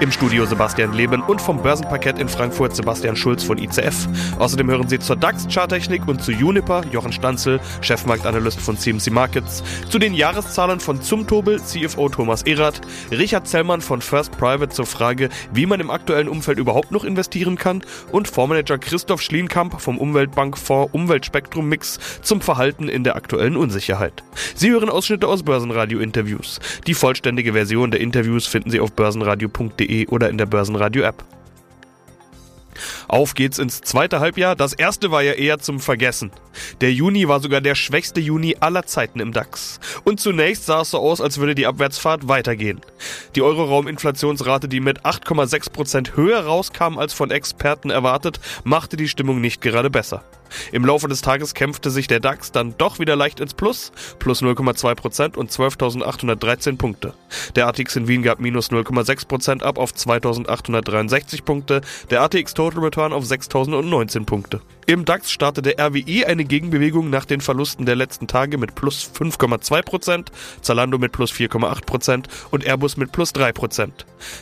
Im 0.00 0.12
Studio 0.12 0.44
Sebastian 0.46 0.92
Leben 0.92 1.22
und 1.22 1.40
vom 1.40 1.62
Börsenparkett 1.62 2.18
in 2.18 2.28
Frankfurt 2.28 2.76
Sebastian 2.76 3.16
Schulz 3.16 3.42
von 3.42 3.58
ICF. 3.58 4.08
Außerdem 4.38 4.70
hören 4.70 4.88
Sie 4.88 4.98
zur 4.98 5.16
DAX-Charttechnik 5.16 6.06
und 6.06 6.22
zu 6.22 6.32
Juniper 6.32 6.84
Jochen 6.92 7.12
Stanzel, 7.12 7.60
Chefmarktanalyst 7.80 8.60
von 8.60 8.76
CMC 8.76 9.10
Markets, 9.10 9.62
zu 9.88 9.98
den 9.98 10.14
Jahreszahlen 10.14 10.80
von 10.80 11.00
Zumtobel 11.00 11.62
CFO 11.62 12.08
Thomas 12.08 12.42
Erath, 12.42 12.80
Richard 13.10 13.48
Zellmann 13.48 13.80
von 13.80 14.00
First 14.00 14.36
Private 14.38 14.68
zur 14.68 14.86
Frage, 14.86 15.28
wie 15.52 15.66
man 15.66 15.80
im 15.80 15.90
aktuellen 15.90 16.28
Umfeld 16.28 16.58
überhaupt 16.58 16.90
noch 16.90 17.04
investieren 17.04 17.56
kann 17.56 17.82
und 18.12 18.28
Fondsmanager 18.28 18.78
Christoph 18.78 19.22
Schlienkamp 19.22 19.80
vom 19.80 19.98
Umweltbankfonds 19.98 20.92
Umweltspektrum 20.92 21.68
Mix 21.68 21.98
zum 22.22 22.40
Verhalten 22.40 22.88
in 22.88 23.04
der 23.04 23.16
aktuellen 23.16 23.56
Unsicherheit. 23.56 24.22
Sie 24.54 24.70
hören 24.70 24.90
Ausschnitte 24.90 25.28
aus 25.28 25.42
Börsenradio-Interviews. 25.42 26.60
Die 26.86 26.94
vollständige 26.94 27.52
Version 27.52 27.90
der 27.90 28.00
Interviews 28.00 28.46
finden 28.46 28.70
Sie 28.70 28.80
auf 28.80 28.92
börsenradio.de 28.92 29.63
börsenradio.de 29.70 30.06
oder 30.08 30.30
in 30.30 30.38
der 30.38 30.46
Börsenradio-App. 30.46 31.24
Auf 33.06 33.34
geht's 33.34 33.58
ins 33.58 33.82
zweite 33.82 34.18
Halbjahr. 34.18 34.56
Das 34.56 34.72
erste 34.72 35.12
war 35.12 35.22
ja 35.22 35.32
eher 35.32 35.58
zum 35.60 35.78
Vergessen. 35.78 36.32
Der 36.80 36.92
Juni 36.92 37.28
war 37.28 37.38
sogar 37.38 37.60
der 37.60 37.76
schwächste 37.76 38.20
Juni 38.20 38.56
aller 38.58 38.84
Zeiten 38.84 39.20
im 39.20 39.32
DAX. 39.32 39.78
Und 40.02 40.18
zunächst 40.18 40.66
sah 40.66 40.80
es 40.80 40.90
so 40.90 40.98
aus, 40.98 41.20
als 41.20 41.38
würde 41.38 41.54
die 41.54 41.66
Abwärtsfahrt 41.66 42.26
weitergehen. 42.26 42.80
Die 43.36 43.42
Euroraum-Inflationsrate, 43.42 44.66
die 44.68 44.80
mit 44.80 45.02
8,6% 45.02 46.16
höher 46.16 46.40
rauskam 46.40 46.98
als 46.98 47.12
von 47.12 47.30
Experten 47.30 47.90
erwartet, 47.90 48.40
machte 48.64 48.96
die 48.96 49.08
Stimmung 49.08 49.40
nicht 49.40 49.60
gerade 49.60 49.90
besser. 49.90 50.24
Im 50.72 50.84
Laufe 50.84 51.08
des 51.08 51.22
Tages 51.22 51.54
kämpfte 51.54 51.90
sich 51.90 52.06
der 52.06 52.20
DAX 52.20 52.52
dann 52.52 52.74
doch 52.78 52.98
wieder 52.98 53.16
leicht 53.16 53.40
ins 53.40 53.54
Plus, 53.54 53.92
plus 54.18 54.42
0,2% 54.42 55.36
und 55.36 55.50
12.813 55.50 56.76
Punkte. 56.76 57.14
Der 57.56 57.66
ATX 57.68 57.96
in 57.96 58.08
Wien 58.08 58.22
gab 58.22 58.40
minus 58.40 58.70
0,6% 58.70 59.62
ab 59.62 59.78
auf 59.78 59.92
2.863 59.92 61.42
Punkte, 61.42 61.80
der 62.10 62.22
ATX 62.22 62.54
Total 62.54 62.82
Return 62.82 63.12
auf 63.12 63.24
6.019 63.24 64.24
Punkte. 64.24 64.60
Im 64.86 65.06
DAX 65.06 65.30
startete 65.30 65.76
RWI 65.78 66.26
eine 66.26 66.44
Gegenbewegung 66.44 67.08
nach 67.08 67.24
den 67.24 67.40
Verlusten 67.40 67.86
der 67.86 67.96
letzten 67.96 68.26
Tage 68.26 68.58
mit 68.58 68.74
plus 68.74 69.10
5,2%, 69.18 70.26
Zalando 70.60 70.98
mit 70.98 71.12
plus 71.12 71.32
4,8% 71.32 72.24
und 72.50 72.64
Airbus 72.66 72.98
mit 72.98 73.10
plus 73.10 73.34
3%. 73.34 73.90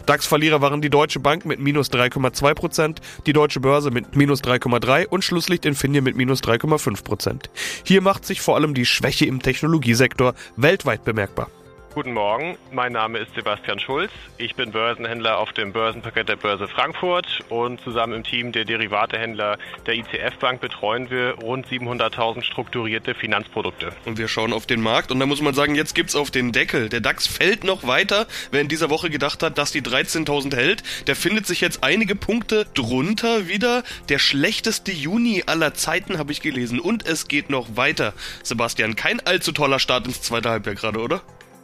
DAX-Verlierer 0.07 0.61
waren 0.61 0.83
die 0.83 0.91
Deutsche 0.91 1.21
Bank 1.21 1.45
mit 1.45 1.61
minus 1.61 1.91
3,2%, 1.93 2.97
die 3.27 3.33
Deutsche 3.33 3.61
Börse 3.61 3.91
mit 3.91 4.17
minus 4.17 4.43
3,3% 4.43 5.07
und 5.07 5.23
Schlusslicht 5.23 5.65
Infineon 5.65 6.02
mit 6.03 6.17
minus 6.17 6.43
3,5%. 6.43 7.45
Hier 7.85 8.03
macht 8.03 8.27
sich 8.27 8.41
vor 8.41 8.57
allem 8.57 8.75
die 8.75 8.87
Schwäche 8.87 9.27
im 9.27 9.41
Technologiesektor 9.41 10.35
weltweit 10.57 11.05
bemerkbar. 11.05 11.49
Guten 11.95 12.15
Morgen, 12.15 12.57
mein 12.71 12.93
Name 12.93 13.19
ist 13.19 13.35
Sebastian 13.35 13.79
Schulz. 13.79 14.11
Ich 14.39 14.55
bin 14.55 14.73
Börsenhändler 14.73 15.37
auf 15.37 15.53
dem 15.53 15.75
Börsenpaket 15.75 16.27
der 16.27 16.37
Börse 16.37 16.67
Frankfurt 16.67 17.41
und 17.51 17.83
zusammen 17.83 18.15
im 18.15 18.25
Team 18.25 18.51
der 18.51 18.65
Derivatehändler 18.65 19.59
der 19.85 19.97
ICF 19.97 20.39
Bank 20.41 20.63
betreuen 20.63 21.11
wir 21.11 21.35
rund 21.43 21.67
700.000 21.67 22.45
strukturierte 22.45 23.15
Finanzprodukte. 23.15 23.93
Und 24.07 24.17
wir 24.17 24.29
schauen 24.29 24.55
auf 24.55 24.65
den 24.65 24.81
Markt 24.81 25.13
und 25.13 25.21
da 25.21 25.27
muss 25.27 25.43
man 25.43 25.53
sagen, 25.53 25.75
jetzt 25.75 25.95
gibt's 25.95 26.17
auf 26.17 26.31
den 26.31 26.53
Deckel. 26.53 26.89
Der 26.89 27.03
DAX 27.03 27.27
fällt 27.27 27.63
noch 27.63 27.87
weiter. 27.87 28.27
Wer 28.51 28.63
in 28.63 28.69
dieser 28.69 28.89
Woche 28.89 29.11
gedacht 29.11 29.43
hat, 29.43 29.59
dass 29.59 29.71
die 29.71 29.83
13.000 29.83 30.57
hält, 30.57 30.83
der 31.09 31.15
findet 31.15 31.47
sich 31.47 31.61
jetzt 31.61 31.85
einige 31.85 32.17
Punkte 32.17 32.65
drunter 32.73 33.49
wieder. 33.49 33.83
Der 34.09 34.19
schlechteste 34.19 34.93
Juni 34.93 35.43
aller 35.45 35.75
Zeiten 35.75 36.17
habe 36.17 36.33
ich 36.33 36.41
gelesen 36.41 36.81
und 36.81 37.07
es 37.07 37.29
geht 37.29 37.51
noch 37.51 37.77
weiter. 37.77 38.15
Sebastian, 38.43 38.97
kein 38.97 39.21
allzu 39.21 39.53
toller 39.53 39.79
Start 39.79 40.07
ins 40.07 40.23
zweite 40.23 40.49
Halbjahr 40.49 40.75
gerade, 40.75 40.99
oder? 40.99 41.21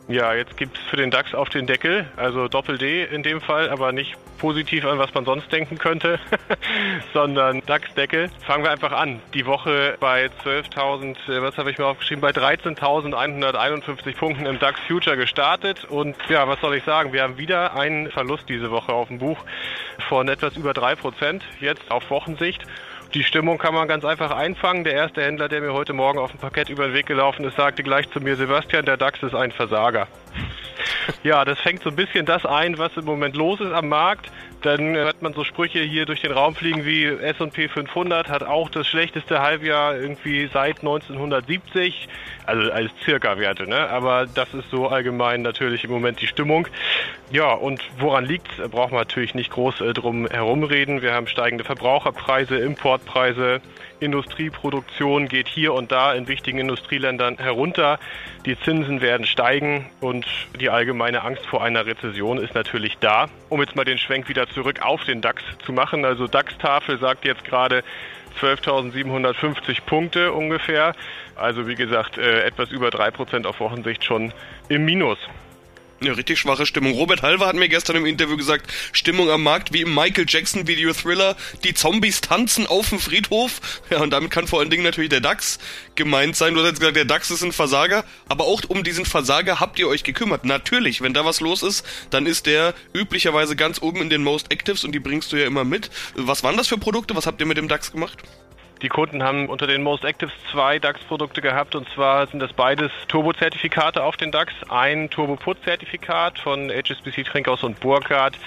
Ja, 0.08 0.32
jetzt 0.32 0.56
gibt 0.56 0.78
es 0.78 0.82
für 0.84 0.96
den 0.96 1.10
DAX 1.10 1.34
auf 1.34 1.50
den 1.50 1.66
Deckel, 1.66 2.06
also 2.16 2.48
Doppel-D 2.48 3.04
in 3.04 3.22
dem 3.22 3.42
Fall, 3.42 3.68
aber 3.68 3.92
nicht 3.92 4.16
positiv 4.38 4.86
an, 4.86 4.98
was 4.98 5.12
man 5.12 5.26
sonst 5.26 5.52
denken 5.52 5.76
könnte, 5.76 6.18
sondern 7.12 7.60
DAX-Deckel. 7.66 8.30
Fangen 8.46 8.64
wir 8.64 8.70
einfach 8.70 8.92
an. 8.92 9.20
Die 9.34 9.44
Woche 9.44 9.98
bei 10.00 10.30
12.000, 10.44 11.30
äh, 11.30 11.42
was 11.42 11.58
habe 11.58 11.70
ich 11.70 11.76
mir 11.76 11.84
aufgeschrieben, 11.84 12.22
bei 12.22 12.30
13.151 12.30 14.16
Punkten 14.16 14.46
im 14.46 14.58
DAX 14.58 14.80
Future 14.88 15.18
gestartet. 15.18 15.84
Und 15.84 16.16
ja, 16.30 16.48
was 16.48 16.58
soll 16.62 16.74
ich 16.76 16.84
sagen? 16.84 17.12
Wir 17.12 17.22
haben 17.22 17.36
wieder 17.36 17.76
einen 17.76 18.10
Verlust 18.10 18.48
diese 18.48 18.70
Woche 18.70 18.94
auf 18.94 19.08
dem 19.08 19.18
Buch 19.18 19.44
von 20.08 20.28
etwas 20.28 20.56
über 20.56 20.70
3%, 20.70 21.42
jetzt 21.60 21.90
auf 21.90 22.08
Wochensicht. 22.08 22.64
Die 23.14 23.24
Stimmung 23.24 23.56
kann 23.56 23.72
man 23.72 23.88
ganz 23.88 24.04
einfach 24.04 24.30
einfangen. 24.30 24.84
Der 24.84 24.92
erste 24.92 25.22
Händler, 25.22 25.48
der 25.48 25.62
mir 25.62 25.72
heute 25.72 25.94
Morgen 25.94 26.18
auf 26.18 26.30
dem 26.30 26.40
Parkett 26.40 26.68
über 26.68 26.88
den 26.88 26.94
Weg 26.94 27.06
gelaufen 27.06 27.42
ist, 27.44 27.56
sagte 27.56 27.82
gleich 27.82 28.10
zu 28.10 28.20
mir, 28.20 28.36
Sebastian, 28.36 28.84
der 28.84 28.98
DAX 28.98 29.22
ist 29.22 29.34
ein 29.34 29.52
Versager. 29.52 30.08
Ja, 31.22 31.44
das 31.46 31.58
fängt 31.60 31.82
so 31.82 31.88
ein 31.88 31.96
bisschen 31.96 32.26
das 32.26 32.44
ein, 32.44 32.76
was 32.76 32.96
im 32.96 33.06
Moment 33.06 33.34
los 33.34 33.60
ist 33.60 33.72
am 33.72 33.88
Markt. 33.88 34.30
Dann 34.62 34.94
hört 34.94 35.22
man 35.22 35.32
so 35.32 35.42
Sprüche 35.42 35.80
hier 35.80 36.04
durch 36.04 36.20
den 36.20 36.32
Raum 36.32 36.54
fliegen 36.54 36.84
wie 36.84 37.06
S&P 37.06 37.68
500 37.68 38.28
hat 38.28 38.42
auch 38.42 38.68
das 38.68 38.86
schlechteste 38.86 39.40
Halbjahr 39.40 39.96
irgendwie 39.96 40.48
seit 40.52 40.80
1970, 40.80 42.08
also 42.44 42.70
als 42.70 42.90
Circa-Werte, 43.04 43.66
ne? 43.68 43.88
Aber 43.88 44.26
das 44.26 44.52
ist 44.52 44.70
so 44.70 44.88
allgemein 44.88 45.42
natürlich 45.42 45.84
im 45.84 45.90
Moment 45.90 46.20
die 46.20 46.26
Stimmung. 46.26 46.68
Ja, 47.30 47.52
und 47.52 47.82
woran 47.98 48.24
liegt 48.24 48.56
braucht 48.70 48.90
man 48.90 49.00
natürlich 49.00 49.34
nicht 49.34 49.50
groß 49.50 49.82
äh, 49.82 49.92
drum 49.92 50.26
herumreden. 50.26 51.02
Wir 51.02 51.12
haben 51.12 51.26
steigende 51.26 51.62
Verbraucherpreise, 51.62 52.56
Importpreise, 52.56 53.60
Industrieproduktion 54.00 55.28
geht 55.28 55.46
hier 55.46 55.74
und 55.74 55.92
da 55.92 56.14
in 56.14 56.26
wichtigen 56.26 56.58
Industrieländern 56.58 57.36
herunter. 57.36 57.98
Die 58.46 58.58
Zinsen 58.58 59.02
werden 59.02 59.26
steigen 59.26 59.90
und 60.00 60.26
die 60.58 60.70
allgemeine 60.70 61.22
Angst 61.22 61.44
vor 61.44 61.62
einer 61.62 61.84
Rezession 61.84 62.38
ist 62.38 62.54
natürlich 62.54 62.96
da. 62.98 63.26
Um 63.50 63.60
jetzt 63.60 63.76
mal 63.76 63.84
den 63.84 63.98
Schwenk 63.98 64.30
wieder 64.30 64.48
zurück 64.48 64.80
auf 64.80 65.04
den 65.04 65.20
DAX 65.20 65.42
zu 65.66 65.74
machen. 65.74 66.06
Also 66.06 66.28
DAX-Tafel 66.28 66.98
sagt 66.98 67.26
jetzt 67.26 67.44
gerade 67.44 67.84
12.750 68.40 69.82
Punkte 69.84 70.32
ungefähr. 70.32 70.94
Also 71.36 71.66
wie 71.66 71.74
gesagt, 71.74 72.16
äh, 72.16 72.44
etwas 72.44 72.70
über 72.70 72.88
3% 72.88 73.44
auf 73.44 73.60
Wochensicht 73.60 74.02
schon 74.02 74.32
im 74.70 74.86
Minus. 74.86 75.18
Eine 76.00 76.16
richtig 76.16 76.38
schwache 76.38 76.64
Stimmung. 76.64 76.92
Robert 76.92 77.22
Halver 77.22 77.48
hat 77.48 77.56
mir 77.56 77.68
gestern 77.68 77.96
im 77.96 78.06
Interview 78.06 78.36
gesagt, 78.36 78.72
Stimmung 78.92 79.30
am 79.30 79.42
Markt 79.42 79.72
wie 79.72 79.80
im 79.80 79.92
Michael 79.92 80.26
Jackson 80.28 80.68
Video 80.68 80.92
Thriller. 80.92 81.36
Die 81.64 81.74
Zombies 81.74 82.20
tanzen 82.20 82.68
auf 82.68 82.90
dem 82.90 83.00
Friedhof. 83.00 83.60
Ja, 83.90 84.00
und 84.00 84.10
damit 84.10 84.30
kann 84.30 84.46
vor 84.46 84.60
allen 84.60 84.70
Dingen 84.70 84.84
natürlich 84.84 85.10
der 85.10 85.20
DAX 85.20 85.58
gemeint 85.96 86.36
sein. 86.36 86.54
Du 86.54 86.60
hast 86.60 86.68
jetzt 86.68 86.78
gesagt, 86.78 86.96
der 86.96 87.04
DAX 87.04 87.32
ist 87.32 87.42
ein 87.42 87.50
Versager. 87.50 88.04
Aber 88.28 88.44
auch 88.44 88.62
um 88.68 88.84
diesen 88.84 89.06
Versager 89.06 89.58
habt 89.58 89.80
ihr 89.80 89.88
euch 89.88 90.04
gekümmert. 90.04 90.44
Natürlich, 90.44 91.00
wenn 91.00 91.14
da 91.14 91.24
was 91.24 91.40
los 91.40 91.64
ist, 91.64 91.84
dann 92.10 92.26
ist 92.26 92.46
der 92.46 92.74
üblicherweise 92.92 93.56
ganz 93.56 93.82
oben 93.82 94.00
in 94.00 94.08
den 94.08 94.22
Most 94.22 94.52
Actives 94.52 94.84
und 94.84 94.92
die 94.92 95.00
bringst 95.00 95.32
du 95.32 95.36
ja 95.36 95.46
immer 95.46 95.64
mit. 95.64 95.90
Was 96.14 96.44
waren 96.44 96.56
das 96.56 96.68
für 96.68 96.78
Produkte? 96.78 97.16
Was 97.16 97.26
habt 97.26 97.40
ihr 97.40 97.46
mit 97.46 97.56
dem 97.56 97.66
DAX 97.66 97.90
gemacht? 97.90 98.18
Die 98.80 98.88
Kunden 98.88 99.24
haben 99.24 99.48
unter 99.48 99.66
den 99.66 99.82
Most 99.82 100.04
Actives 100.04 100.32
zwei 100.52 100.78
DAX-Produkte 100.78 101.40
gehabt 101.40 101.74
und 101.74 101.88
zwar 101.90 102.28
sind 102.28 102.38
das 102.38 102.52
beides 102.52 102.92
Turbo-Zertifikate 103.08 104.04
auf 104.04 104.16
den 104.16 104.30
DAX. 104.30 104.52
Ein 104.68 105.10
Turbo-Put-Zertifikat 105.10 106.38
von 106.38 106.70
HSBC 106.70 107.24
Trinkhaus 107.24 107.64
und 107.64 107.80
Burkhardt 107.80 108.38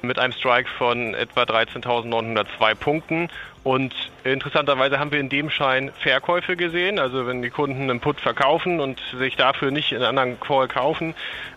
mit 0.00 0.18
einem 0.18 0.32
Strike 0.32 0.70
von 0.78 1.12
etwa 1.12 1.42
13.902 1.42 2.74
Punkten. 2.76 3.28
Und 3.62 3.94
interessanterweise 4.24 4.98
haben 4.98 5.12
wir 5.12 5.20
in 5.20 5.28
dem 5.28 5.50
Schein 5.50 5.92
Verkäufe 6.00 6.56
gesehen. 6.56 6.98
Also 6.98 7.26
wenn 7.26 7.42
die 7.42 7.50
Kunden 7.50 7.82
einen 7.82 8.00
Put 8.00 8.22
verkaufen 8.22 8.80
und 8.80 8.98
sich 9.18 9.36
dafür 9.36 9.70
nicht 9.70 9.92
einen 9.92 10.04
anderen 10.04 10.40
Call 10.40 10.66
kaufen, 10.66 11.14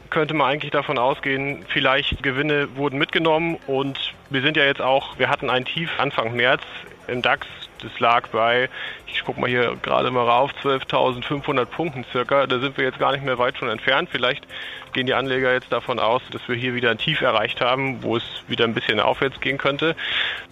könnte 0.09 0.33
man 0.33 0.51
eigentlich 0.51 0.71
davon 0.71 0.97
ausgehen, 0.97 1.65
vielleicht 1.69 2.21
Gewinne 2.23 2.75
wurden 2.75 2.97
mitgenommen 2.97 3.57
und 3.67 4.13
wir 4.29 4.41
sind 4.41 4.57
ja 4.57 4.65
jetzt 4.65 4.81
auch, 4.81 5.17
wir 5.17 5.29
hatten 5.29 5.49
ein 5.49 5.63
Tief 5.63 5.89
Anfang 5.97 6.35
März 6.35 6.63
im 7.07 7.21
DAX 7.21 7.47
das 7.81 7.99
lag 7.99 8.27
bei, 8.29 8.69
ich 9.07 9.23
gucke 9.23 9.39
mal 9.39 9.49
hier 9.49 9.75
gerade 9.81 10.11
mal 10.11 10.25
rauf, 10.25 10.51
12.500 10.63 11.65
Punkten 11.65 12.05
circa. 12.11 12.47
Da 12.47 12.59
sind 12.59 12.77
wir 12.77 12.85
jetzt 12.85 12.99
gar 12.99 13.11
nicht 13.11 13.23
mehr 13.23 13.37
weit 13.37 13.57
von 13.57 13.69
entfernt. 13.69 14.09
Vielleicht 14.11 14.45
gehen 14.93 15.05
die 15.05 15.13
Anleger 15.13 15.53
jetzt 15.53 15.71
davon 15.71 15.99
aus, 15.99 16.21
dass 16.31 16.47
wir 16.47 16.55
hier 16.55 16.73
wieder 16.73 16.91
ein 16.91 16.97
Tief 16.97 17.21
erreicht 17.21 17.61
haben, 17.61 18.03
wo 18.03 18.17
es 18.17 18.23
wieder 18.47 18.65
ein 18.65 18.73
bisschen 18.73 18.99
aufwärts 18.99 19.39
gehen 19.39 19.57
könnte. 19.57 19.95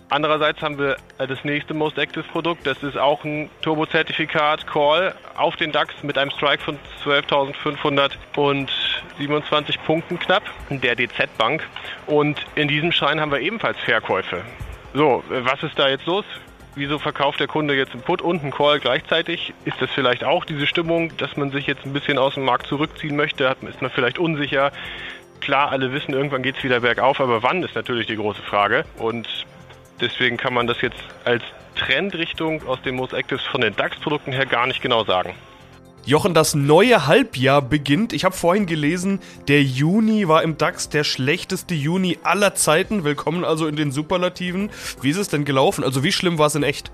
Andererseits 0.10 0.62
haben 0.62 0.78
wir 0.78 0.98
das 1.18 1.44
nächste 1.44 1.74
Most 1.74 1.98
Active 1.98 2.24
Produkt. 2.24 2.68
Das 2.68 2.84
ist 2.84 2.96
auch 2.96 3.24
ein 3.24 3.50
Turbo-Zertifikat 3.62 4.68
Call 4.68 5.16
auf 5.36 5.56
den 5.56 5.72
DAX 5.72 5.96
mit 6.04 6.16
einem 6.18 6.30
Strike 6.30 6.64
von 6.64 6.78
12.527 7.04 9.80
Punkten 9.84 10.20
knapp, 10.20 10.44
der 10.70 10.96
DZ 10.96 11.36
Bank. 11.40 11.68
Und 12.06 12.46
in 12.54 12.68
diesem 12.68 12.92
Schein 12.92 13.20
haben 13.20 13.32
wir 13.32 13.40
ebenfalls 13.40 13.80
Verkäufe. 13.80 14.44
So, 14.94 15.24
was 15.28 15.64
ist 15.64 15.80
da 15.80 15.90
jetzt 15.90 16.06
los? 16.06 16.26
Wieso 16.76 17.00
verkauft 17.00 17.40
der 17.40 17.48
Kunde 17.48 17.76
jetzt 17.76 17.94
einen 17.94 18.04
Put 18.04 18.22
und 18.22 18.42
einen 18.42 18.52
Call 18.52 18.80
gleichzeitig? 18.80 19.54
Ist 19.66 19.82
das 19.82 19.90
vielleicht 19.92 20.24
auch 20.24 20.46
diese 20.46 20.68
Stimmung, 20.68 21.16
dass 21.18 21.36
man 21.38 21.52
sich 21.52 21.68
jetzt 21.68 21.86
ein 21.86 21.94
bisschen 21.94 22.18
aus 22.18 22.36
dem 22.36 22.44
Markt 22.44 22.68
zurückziehen 22.68 23.16
möchte? 23.16 23.56
Ist 23.68 23.82
man 23.82 23.92
vielleicht 23.92 24.20
unsicher? 24.20 24.72
Klar, 25.42 25.72
alle 25.72 25.92
wissen, 25.94 26.14
irgendwann 26.14 26.44
geht 26.44 26.58
es 26.58 26.64
wieder 26.64 26.80
bergauf, 26.80 27.20
aber 27.20 27.44
wann 27.44 27.64
ist 27.64 27.76
natürlich 27.76 28.08
die 28.08 28.16
große 28.16 28.42
Frage. 28.42 28.86
Und 28.98 29.28
Deswegen 30.02 30.36
kann 30.38 30.54
man 30.54 30.68
das 30.68 30.82
jetzt 30.82 31.02
als 31.24 31.44
Trendrichtung 31.76 32.68
aus 32.68 32.82
den 32.82 32.96
Most 32.96 33.14
Actives 33.14 33.46
von 33.46 33.62
den 33.62 33.76
DAX-Produkten 33.76 34.34
her 34.34 34.46
gar 34.46 34.68
nicht 34.68 34.82
genau 34.82 35.04
sagen. 35.06 35.34
Jochen, 36.06 36.36
das 36.36 36.54
neue 36.54 37.08
Halbjahr 37.08 37.64
beginnt. 37.64 38.14
Ich 38.14 38.26
habe 38.26 38.36
vorhin 38.36 38.68
gelesen, 38.68 39.20
der 39.48 39.64
Juni 39.64 40.28
war 40.28 40.44
im 40.44 40.56
DAX 40.56 40.88
der 40.88 41.04
schlechteste 41.04 41.74
Juni 41.74 42.20
aller 42.22 42.54
Zeiten. 42.54 43.04
Willkommen 43.04 43.44
also 43.44 43.66
in 43.66 43.76
den 43.76 43.92
Superlativen. 43.92 44.70
Wie 45.02 45.10
ist 45.10 45.18
es 45.18 45.30
denn 45.30 45.46
gelaufen? 45.46 45.84
Also 45.84 46.04
wie 46.04 46.12
schlimm 46.12 46.38
war 46.38 46.46
es 46.46 46.54
in 46.54 46.62
echt? 46.62 46.92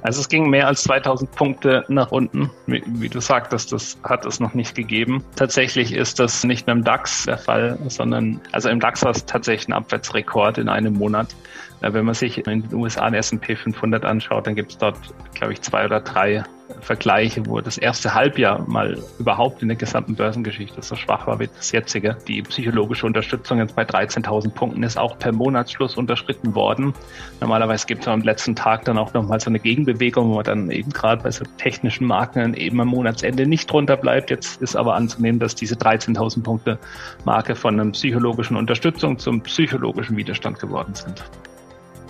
Also 0.00 0.22
es 0.22 0.30
ging 0.30 0.48
mehr 0.48 0.66
als 0.66 0.84
2000 0.84 1.30
Punkte 1.32 1.84
nach 1.88 2.12
unten. 2.12 2.50
Wie, 2.66 2.82
wie, 2.86 3.10
du 3.10 3.20
sagtest, 3.20 3.72
das 3.72 3.98
hat 4.04 4.24
es 4.24 4.40
noch 4.40 4.54
nicht 4.54 4.74
gegeben. 4.74 5.22
Tatsächlich 5.36 5.92
ist 5.92 6.18
das 6.18 6.42
nicht 6.42 6.66
nur 6.66 6.76
im 6.76 6.82
DAX 6.82 7.26
der 7.26 7.36
Fall, 7.36 7.78
sondern 7.88 8.40
also 8.52 8.70
im 8.70 8.80
DAX 8.80 9.04
war 9.04 9.10
es 9.10 9.26
tatsächlich 9.26 9.68
ein 9.68 9.74
Abwärtsrekord 9.74 10.56
in 10.56 10.70
einem 10.70 10.94
Monat. 10.94 11.36
Wenn 11.82 12.06
man 12.06 12.14
sich 12.14 12.38
in 12.38 12.62
den 12.62 12.74
USA 12.74 13.10
den 13.10 13.16
S&P 13.16 13.54
500 13.54 14.02
anschaut, 14.06 14.46
dann 14.46 14.54
gibt 14.54 14.72
es 14.72 14.78
dort, 14.78 14.96
glaube 15.34 15.52
ich, 15.52 15.60
zwei 15.60 15.84
oder 15.84 16.00
drei 16.00 16.42
Vergleiche, 16.80 17.46
wo 17.46 17.60
das 17.60 17.78
erste 17.78 18.14
Halbjahr 18.14 18.64
mal 18.68 18.98
überhaupt 19.18 19.62
in 19.62 19.68
der 19.68 19.76
gesamten 19.76 20.14
Börsengeschichte 20.14 20.82
so 20.82 20.96
schwach 20.96 21.26
war 21.26 21.38
wie 21.40 21.48
das 21.48 21.72
jetzige. 21.72 22.16
Die 22.28 22.42
psychologische 22.42 23.06
Unterstützung 23.06 23.58
jetzt 23.58 23.76
bei 23.76 23.82
13.000 23.82 24.50
Punkten 24.50 24.82
ist 24.82 24.98
auch 24.98 25.18
per 25.18 25.32
Monatsschluss 25.32 25.96
unterschritten 25.96 26.54
worden. 26.54 26.94
Normalerweise 27.40 27.86
gibt 27.86 28.02
es 28.02 28.08
am 28.08 28.22
letzten 28.22 28.56
Tag 28.56 28.84
dann 28.84 28.98
auch 28.98 29.12
nochmal 29.12 29.40
so 29.40 29.50
eine 29.50 29.58
Gegenbewegung, 29.58 30.30
wo 30.30 30.36
man 30.36 30.44
dann 30.44 30.70
eben 30.70 30.90
gerade 30.90 31.22
bei 31.22 31.30
so 31.30 31.44
technischen 31.58 32.06
Marken 32.06 32.54
eben 32.54 32.80
am 32.80 32.88
Monatsende 32.88 33.46
nicht 33.46 33.70
drunter 33.70 33.96
bleibt. 33.96 34.30
Jetzt 34.30 34.60
ist 34.62 34.76
aber 34.76 34.94
anzunehmen, 34.94 35.40
dass 35.40 35.54
diese 35.54 35.74
13.000 35.74 36.42
Punkte 36.42 36.78
Marke 37.24 37.54
von 37.54 37.78
einer 37.78 37.90
psychologischen 37.92 38.56
Unterstützung 38.56 39.18
zum 39.18 39.40
psychologischen 39.42 40.16
Widerstand 40.16 40.58
geworden 40.58 40.94
sind. 40.94 41.24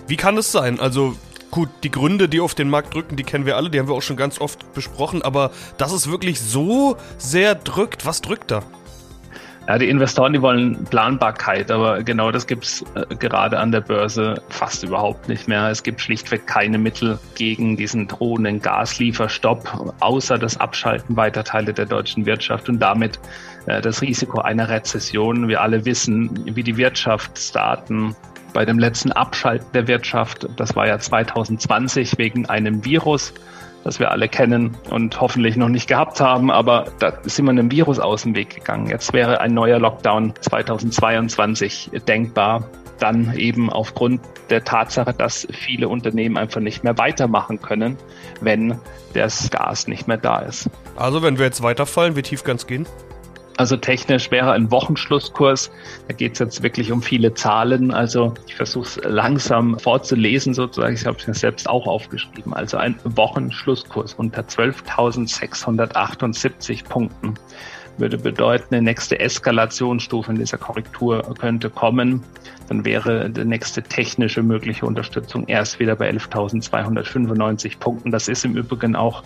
Wie 0.07 0.17
kann 0.17 0.37
es 0.37 0.51
sein? 0.51 0.79
Also 0.79 1.15
gut, 1.51 1.69
die 1.83 1.91
Gründe, 1.91 2.27
die 2.27 2.39
auf 2.39 2.55
den 2.55 2.69
Markt 2.69 2.93
drücken, 2.93 3.17
die 3.17 3.23
kennen 3.23 3.45
wir 3.45 3.57
alle, 3.57 3.69
die 3.69 3.79
haben 3.79 3.87
wir 3.87 3.95
auch 3.95 4.01
schon 4.01 4.17
ganz 4.17 4.39
oft 4.39 4.73
besprochen, 4.73 5.21
aber 5.21 5.51
dass 5.77 5.91
es 5.91 6.09
wirklich 6.09 6.39
so 6.39 6.97
sehr 7.17 7.55
drückt, 7.55 8.05
was 8.05 8.21
drückt 8.21 8.49
da? 8.49 8.63
Ja, 9.67 9.77
die 9.77 9.89
Investoren, 9.89 10.33
die 10.33 10.41
wollen 10.41 10.83
Planbarkeit, 10.85 11.69
aber 11.69 12.01
genau 12.01 12.31
das 12.31 12.47
gibt 12.47 12.65
es 12.65 12.83
äh, 12.95 13.15
gerade 13.15 13.59
an 13.59 13.71
der 13.71 13.81
Börse 13.81 14.41
fast 14.49 14.83
überhaupt 14.83 15.29
nicht 15.29 15.47
mehr. 15.47 15.69
Es 15.69 15.83
gibt 15.83 16.01
schlichtweg 16.01 16.47
keine 16.47 16.79
Mittel 16.79 17.19
gegen 17.35 17.77
diesen 17.77 18.07
drohenden 18.07 18.59
Gaslieferstopp, 18.59 19.93
außer 19.99 20.39
das 20.39 20.59
Abschalten 20.59 21.15
weiter 21.15 21.43
Teile 21.43 21.73
der 21.73 21.85
deutschen 21.85 22.25
Wirtschaft 22.25 22.69
und 22.69 22.79
damit 22.79 23.19
äh, 23.67 23.81
das 23.81 24.01
Risiko 24.01 24.41
einer 24.41 24.67
Rezession. 24.67 25.47
Wir 25.47 25.61
alle 25.61 25.85
wissen, 25.85 26.55
wie 26.55 26.63
die 26.63 26.75
Wirtschaftsdaten 26.75 28.15
bei 28.53 28.65
dem 28.65 28.79
letzten 28.79 29.11
Abschalten 29.11 29.67
der 29.73 29.87
Wirtschaft, 29.87 30.47
das 30.57 30.75
war 30.75 30.87
ja 30.87 30.99
2020 30.99 32.17
wegen 32.17 32.45
einem 32.47 32.83
Virus, 32.85 33.33
das 33.83 33.99
wir 33.99 34.11
alle 34.11 34.27
kennen 34.27 34.77
und 34.89 35.19
hoffentlich 35.19 35.55
noch 35.55 35.69
nicht 35.69 35.87
gehabt 35.87 36.19
haben, 36.19 36.51
aber 36.51 36.85
da 36.99 37.13
sind 37.23 37.45
wir 37.45 37.51
einem 37.51 37.71
Virus 37.71 37.99
aus 37.99 38.23
dem 38.23 38.35
Weg 38.35 38.55
gegangen. 38.55 38.87
Jetzt 38.87 39.13
wäre 39.13 39.41
ein 39.41 39.53
neuer 39.53 39.79
Lockdown 39.79 40.33
2022 40.39 41.91
denkbar. 42.07 42.69
Dann 42.99 43.35
eben 43.35 43.71
aufgrund 43.71 44.21
der 44.51 44.63
Tatsache, 44.63 45.11
dass 45.11 45.47
viele 45.51 45.89
Unternehmen 45.89 46.37
einfach 46.37 46.61
nicht 46.61 46.83
mehr 46.83 46.99
weitermachen 46.99 47.59
können, 47.59 47.97
wenn 48.41 48.77
das 49.15 49.49
Gas 49.49 49.87
nicht 49.87 50.07
mehr 50.07 50.17
da 50.17 50.39
ist. 50.39 50.69
Also 50.95 51.23
wenn 51.23 51.39
wir 51.39 51.45
jetzt 51.45 51.63
weiterfallen, 51.63 52.15
wie 52.15 52.21
tief 52.21 52.43
es 52.45 52.67
gehen? 52.67 52.85
Also 53.61 53.77
technisch 53.77 54.31
wäre 54.31 54.51
ein 54.53 54.71
Wochenschlusskurs. 54.71 55.69
Da 56.07 56.15
geht 56.15 56.33
es 56.33 56.39
jetzt 56.39 56.63
wirklich 56.63 56.91
um 56.91 57.03
viele 57.03 57.35
Zahlen. 57.35 57.91
Also 57.91 58.33
ich 58.47 58.55
versuche 58.55 58.87
es 58.87 58.99
langsam 59.03 59.77
vorzulesen 59.77 60.55
sozusagen. 60.55 60.95
Ich 60.95 61.05
habe 61.05 61.19
es 61.19 61.27
mir 61.27 61.35
selbst 61.35 61.69
auch 61.69 61.85
aufgeschrieben. 61.85 62.55
Also 62.55 62.77
ein 62.77 62.95
Wochenschlusskurs 63.03 64.15
unter 64.15 64.41
12.678 64.41 66.85
Punkten 66.85 67.35
würde 67.97 68.17
bedeuten, 68.17 68.73
eine 68.73 68.83
nächste 68.83 69.19
Eskalationsstufe 69.19 70.31
in 70.31 70.39
dieser 70.39 70.57
Korrektur 70.57 71.21
könnte 71.37 71.69
kommen. 71.69 72.23
Dann 72.67 72.83
wäre 72.83 73.29
die 73.29 73.45
nächste 73.45 73.83
technische 73.83 74.41
mögliche 74.41 74.87
Unterstützung 74.87 75.47
erst 75.47 75.79
wieder 75.79 75.95
bei 75.95 76.09
11.295 76.09 77.77
Punkten. 77.77 78.09
Das 78.09 78.27
ist 78.27 78.43
im 78.43 78.57
Übrigen 78.57 78.95
auch 78.95 79.21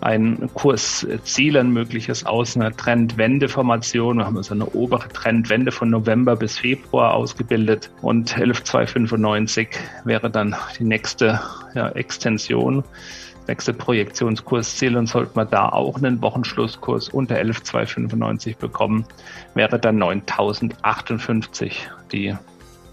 ein 0.00 0.50
Kursziel, 0.54 1.56
ein 1.56 1.70
mögliches 1.70 2.26
aus 2.26 2.56
einer 2.56 2.74
Trendwendeformation. 2.76 4.18
Wir 4.18 4.26
haben 4.26 4.36
also 4.36 4.54
eine 4.54 4.66
obere 4.66 5.08
Trendwende 5.08 5.72
von 5.72 5.90
November 5.90 6.36
bis 6.36 6.58
Februar 6.58 7.14
ausgebildet 7.14 7.90
und 8.02 8.36
11.295 8.36 9.68
wäre 10.04 10.30
dann 10.30 10.54
die 10.78 10.84
nächste 10.84 11.40
ja, 11.74 11.88
Extension 11.90 12.84
nächste 13.48 13.72
Projektionskursziel 13.72 14.96
und 14.96 15.06
sollte 15.06 15.32
man 15.34 15.48
da 15.50 15.68
auch 15.68 15.96
einen 15.96 16.20
Wochenschlusskurs 16.20 17.08
unter 17.08 17.36
11.295 17.36 18.58
bekommen, 18.58 19.04
wäre 19.54 19.78
dann 19.78 20.02
9.058 20.02 21.72
die 22.12 22.36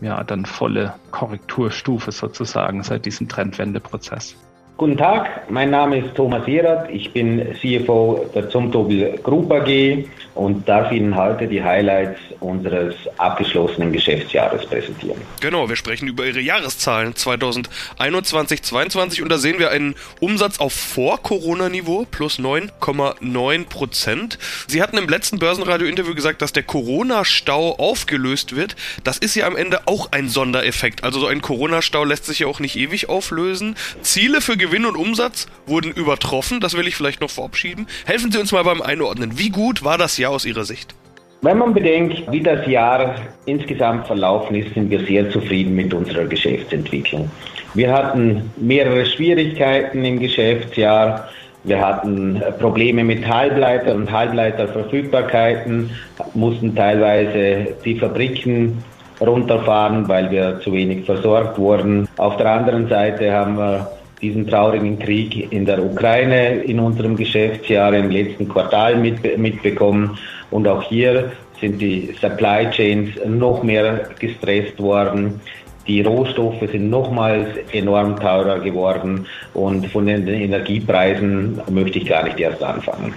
ja 0.02 0.24
dann 0.24 0.46
volle 0.46 0.94
Korrekturstufe 1.12 2.12
sozusagen 2.12 2.84
seit 2.84 3.06
diesem 3.06 3.28
Trendwendeprozess. 3.30 4.36
Guten 4.76 4.98
Tag, 4.98 5.52
mein 5.52 5.70
Name 5.70 6.00
ist 6.00 6.16
Thomas 6.16 6.48
Erath, 6.48 6.90
ich 6.90 7.14
bin 7.14 7.56
CFO 7.62 8.26
der 8.34 8.50
Zumtobel 8.50 9.20
Group 9.22 9.52
AG 9.52 10.08
und 10.34 10.68
darf 10.68 10.92
Ihnen 10.92 11.16
heute 11.16 11.48
die 11.48 11.64
Highlights 11.64 12.20
unseres 12.40 12.96
abgeschlossenen 13.18 13.94
Geschäftsjahres 13.94 14.66
präsentieren. 14.66 15.22
Genau, 15.42 15.70
wir 15.70 15.76
sprechen 15.76 16.08
über 16.08 16.26
Ihre 16.26 16.40
Jahreszahlen 16.40 17.16
2021, 17.16 18.64
2022 18.64 19.22
und 19.22 19.30
da 19.30 19.38
sehen 19.38 19.60
wir 19.60 19.70
einen 19.70 19.94
Umsatz 20.20 20.60
auf 20.60 20.74
Vor-Corona-Niveau 20.74 22.08
plus 22.10 22.40
9,9 22.40 23.66
Prozent. 23.68 24.40
Sie 24.68 24.82
hatten 24.82 24.98
im 24.98 25.08
letzten 25.08 25.38
Börsenradio-Interview 25.38 26.16
gesagt, 26.16 26.42
dass 26.42 26.52
der 26.52 26.64
Corona-Stau 26.64 27.76
aufgelöst 27.76 28.56
wird. 28.56 28.76
Das 29.04 29.20
ist 29.20 29.36
ja 29.36 29.46
am 29.46 29.56
Ende 29.56 29.82
auch 29.86 30.12
ein 30.12 30.30
Sondereffekt. 30.30 31.04
Also 31.04 31.20
so 31.20 31.28
ein 31.28 31.44
Corona-Stau 31.44 32.04
lässt 32.06 32.26
sich 32.26 32.40
ja 32.40 32.48
auch 32.48 32.60
nicht 32.60 32.76
ewig 32.76 33.08
auflösen. 33.08 33.76
Ziele 34.02 34.42
für 34.42 34.58
Gewinn 34.64 34.86
und 34.86 34.96
Umsatz 34.96 35.48
wurden 35.66 35.92
übertroffen, 35.92 36.62
das 36.62 36.78
will 36.78 36.88
ich 36.88 36.96
vielleicht 36.96 37.20
noch 37.20 37.30
verabschieden. 37.30 37.86
Helfen 38.06 38.32
Sie 38.32 38.40
uns 38.40 38.54
mal 38.54 38.64
beim 38.64 38.82
Einordnen. 38.82 39.38
Wie 39.38 39.50
gut 39.50 39.84
war 39.84 39.98
das 39.98 40.18
Jahr 40.18 40.32
aus 40.32 40.46
Ihrer 40.46 40.64
Sicht? 40.64 40.96
Wenn 41.42 41.58
man 41.58 41.74
bedenkt, 41.74 42.32
wie 42.32 42.40
das 42.40 42.66
Jahr 42.66 43.16
insgesamt 43.46 44.08
verlaufen 44.08 44.56
ist, 44.56 44.74
sind 44.74 44.90
wir 44.90 45.06
sehr 45.06 45.30
zufrieden 45.30 45.76
mit 45.76 45.94
unserer 45.94 46.24
Geschäftsentwicklung. 46.24 47.30
Wir 47.74 47.92
hatten 47.92 48.50
mehrere 48.56 49.06
Schwierigkeiten 49.06 50.06
im 50.06 50.22
Geschäftsjahr. 50.22 51.28
Wir 51.66 51.86
hatten 51.86 52.42
Probleme 52.60 53.04
mit 53.04 53.28
Halbleiter 53.28 53.96
und 53.96 54.10
Halbleiterverfügbarkeiten, 54.10 55.90
mussten 56.34 56.74
teilweise 56.74 57.76
die 57.84 58.00
Fabriken 58.00 58.82
runterfahren, 59.20 60.08
weil 60.08 60.32
wir 60.32 60.62
zu 60.62 60.72
wenig 60.72 61.06
versorgt 61.06 61.58
wurden. 61.58 62.08
Auf 62.16 62.38
der 62.38 62.50
anderen 62.50 62.88
Seite 62.88 63.34
haben 63.34 63.58
wir 63.58 63.92
diesen 64.24 64.48
traurigen 64.48 64.98
Krieg 64.98 65.52
in 65.52 65.66
der 65.66 65.84
Ukraine 65.84 66.64
in 66.64 66.80
unserem 66.80 67.16
Geschäftsjahr 67.16 67.94
im 67.94 68.10
letzten 68.10 68.48
Quartal 68.48 68.96
mit, 68.96 69.38
mitbekommen. 69.38 70.18
Und 70.50 70.68
auch 70.68 70.82
hier 70.84 71.34
sind 71.60 71.80
die 71.82 72.16
Supply 72.20 72.70
Chains 72.72 73.12
noch 73.26 73.62
mehr 73.62 74.10
gestresst 74.18 74.80
worden. 74.80 75.42
Die 75.86 76.02
Rohstoffe 76.02 76.62
sind 76.72 76.90
nochmals 76.90 77.50
enorm 77.74 78.18
teurer 78.18 78.60
geworden 78.60 79.26
und 79.54 79.86
von 79.88 80.06
den 80.06 80.26
Energiepreisen 80.28 81.62
möchte 81.70 82.00
ich 82.00 82.06
gar 82.06 82.24
nicht 82.24 82.40
erst 82.40 82.64
anfangen 82.64 83.14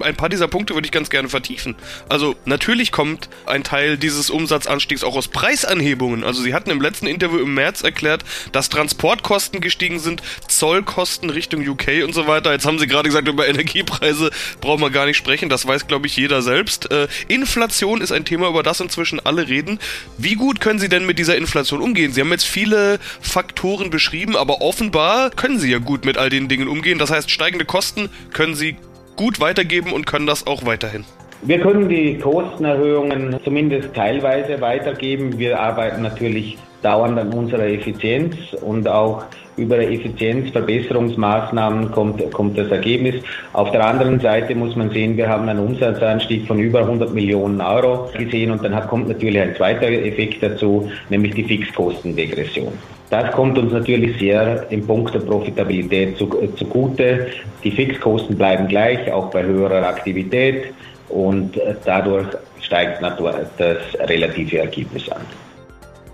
ein 0.00 0.16
paar 0.16 0.28
dieser 0.28 0.48
Punkte 0.48 0.74
würde 0.74 0.86
ich 0.86 0.92
ganz 0.92 1.10
gerne 1.10 1.28
vertiefen. 1.28 1.76
Also 2.08 2.36
natürlich 2.44 2.92
kommt 2.92 3.28
ein 3.46 3.64
Teil 3.64 3.96
dieses 3.96 4.30
Umsatzanstiegs 4.30 5.04
auch 5.04 5.16
aus 5.16 5.28
Preisanhebungen. 5.28 6.24
Also 6.24 6.42
Sie 6.42 6.54
hatten 6.54 6.70
im 6.70 6.80
letzten 6.80 7.06
Interview 7.06 7.38
im 7.38 7.54
März 7.54 7.82
erklärt, 7.82 8.24
dass 8.52 8.68
Transportkosten 8.68 9.60
gestiegen 9.60 9.98
sind, 9.98 10.22
Zollkosten 10.48 11.30
Richtung 11.30 11.66
UK 11.66 12.04
und 12.04 12.14
so 12.14 12.26
weiter. 12.26 12.52
Jetzt 12.52 12.66
haben 12.66 12.78
Sie 12.78 12.86
gerade 12.86 13.08
gesagt, 13.08 13.28
über 13.28 13.48
Energiepreise 13.48 14.30
brauchen 14.60 14.80
wir 14.80 14.90
gar 14.90 15.06
nicht 15.06 15.16
sprechen. 15.16 15.48
Das 15.48 15.66
weiß, 15.66 15.86
glaube 15.86 16.06
ich, 16.06 16.16
jeder 16.16 16.42
selbst. 16.42 16.90
Äh, 16.90 17.08
Inflation 17.28 18.00
ist 18.00 18.12
ein 18.12 18.24
Thema, 18.24 18.48
über 18.48 18.62
das 18.62 18.80
inzwischen 18.80 19.20
alle 19.20 19.48
reden. 19.48 19.78
Wie 20.16 20.34
gut 20.34 20.60
können 20.60 20.78
Sie 20.78 20.88
denn 20.88 21.06
mit 21.06 21.18
dieser 21.18 21.36
Inflation 21.36 21.82
umgehen? 21.82 22.12
Sie 22.12 22.20
haben 22.20 22.30
jetzt 22.30 22.46
viele 22.46 22.98
Faktoren 23.20 23.90
beschrieben, 23.90 24.36
aber 24.36 24.60
offenbar 24.60 25.30
können 25.30 25.58
Sie 25.58 25.70
ja 25.70 25.78
gut 25.78 26.04
mit 26.04 26.18
all 26.18 26.30
den 26.30 26.48
Dingen 26.48 26.68
umgehen. 26.68 26.98
Das 26.98 27.10
heißt, 27.10 27.30
steigende 27.30 27.64
Kosten 27.64 28.08
können 28.32 28.54
Sie 28.54 28.76
gut 29.18 29.40
weitergeben 29.40 29.92
und 29.92 30.06
können 30.06 30.26
das 30.26 30.46
auch 30.46 30.64
weiterhin? 30.64 31.04
Wir 31.42 31.60
können 31.60 31.88
die 31.88 32.18
Kostenerhöhungen 32.18 33.38
zumindest 33.44 33.94
teilweise 33.94 34.60
weitergeben. 34.60 35.38
Wir 35.38 35.60
arbeiten 35.60 36.02
natürlich 36.02 36.58
dauernd 36.82 37.18
an 37.18 37.32
unserer 37.32 37.66
Effizienz 37.66 38.36
und 38.62 38.88
auch 38.88 39.24
über 39.56 39.78
Effizienzverbesserungsmaßnahmen 39.78 41.90
kommt, 41.90 42.30
kommt 42.32 42.56
das 42.56 42.68
Ergebnis. 42.68 43.16
Auf 43.52 43.72
der 43.72 43.84
anderen 43.84 44.20
Seite 44.20 44.54
muss 44.54 44.76
man 44.76 44.90
sehen, 44.90 45.16
wir 45.16 45.28
haben 45.28 45.48
einen 45.48 45.66
Umsatzanstieg 45.66 46.46
von 46.46 46.60
über 46.60 46.78
100 46.80 47.12
Millionen 47.12 47.60
Euro 47.60 48.08
gesehen 48.16 48.52
und 48.52 48.64
dann 48.64 48.88
kommt 48.88 49.08
natürlich 49.08 49.40
ein 49.40 49.56
zweiter 49.56 49.88
Effekt 49.88 50.40
dazu, 50.42 50.88
nämlich 51.08 51.34
die 51.34 51.44
Fixkostendegression. 51.44 52.72
Das 53.10 53.32
kommt 53.32 53.56
uns 53.56 53.72
natürlich 53.72 54.18
sehr 54.18 54.70
im 54.70 54.86
Punkt 54.86 55.14
der 55.14 55.20
Profitabilität 55.20 56.18
zugute. 56.18 57.28
Die 57.64 57.70
Fixkosten 57.70 58.36
bleiben 58.36 58.68
gleich, 58.68 59.10
auch 59.10 59.30
bei 59.30 59.42
höherer 59.42 59.86
Aktivität 59.86 60.74
und 61.08 61.58
dadurch 61.86 62.26
steigt 62.60 63.00
das 63.02 63.78
relative 64.00 64.58
Ergebnis 64.58 65.08
an. 65.10 65.22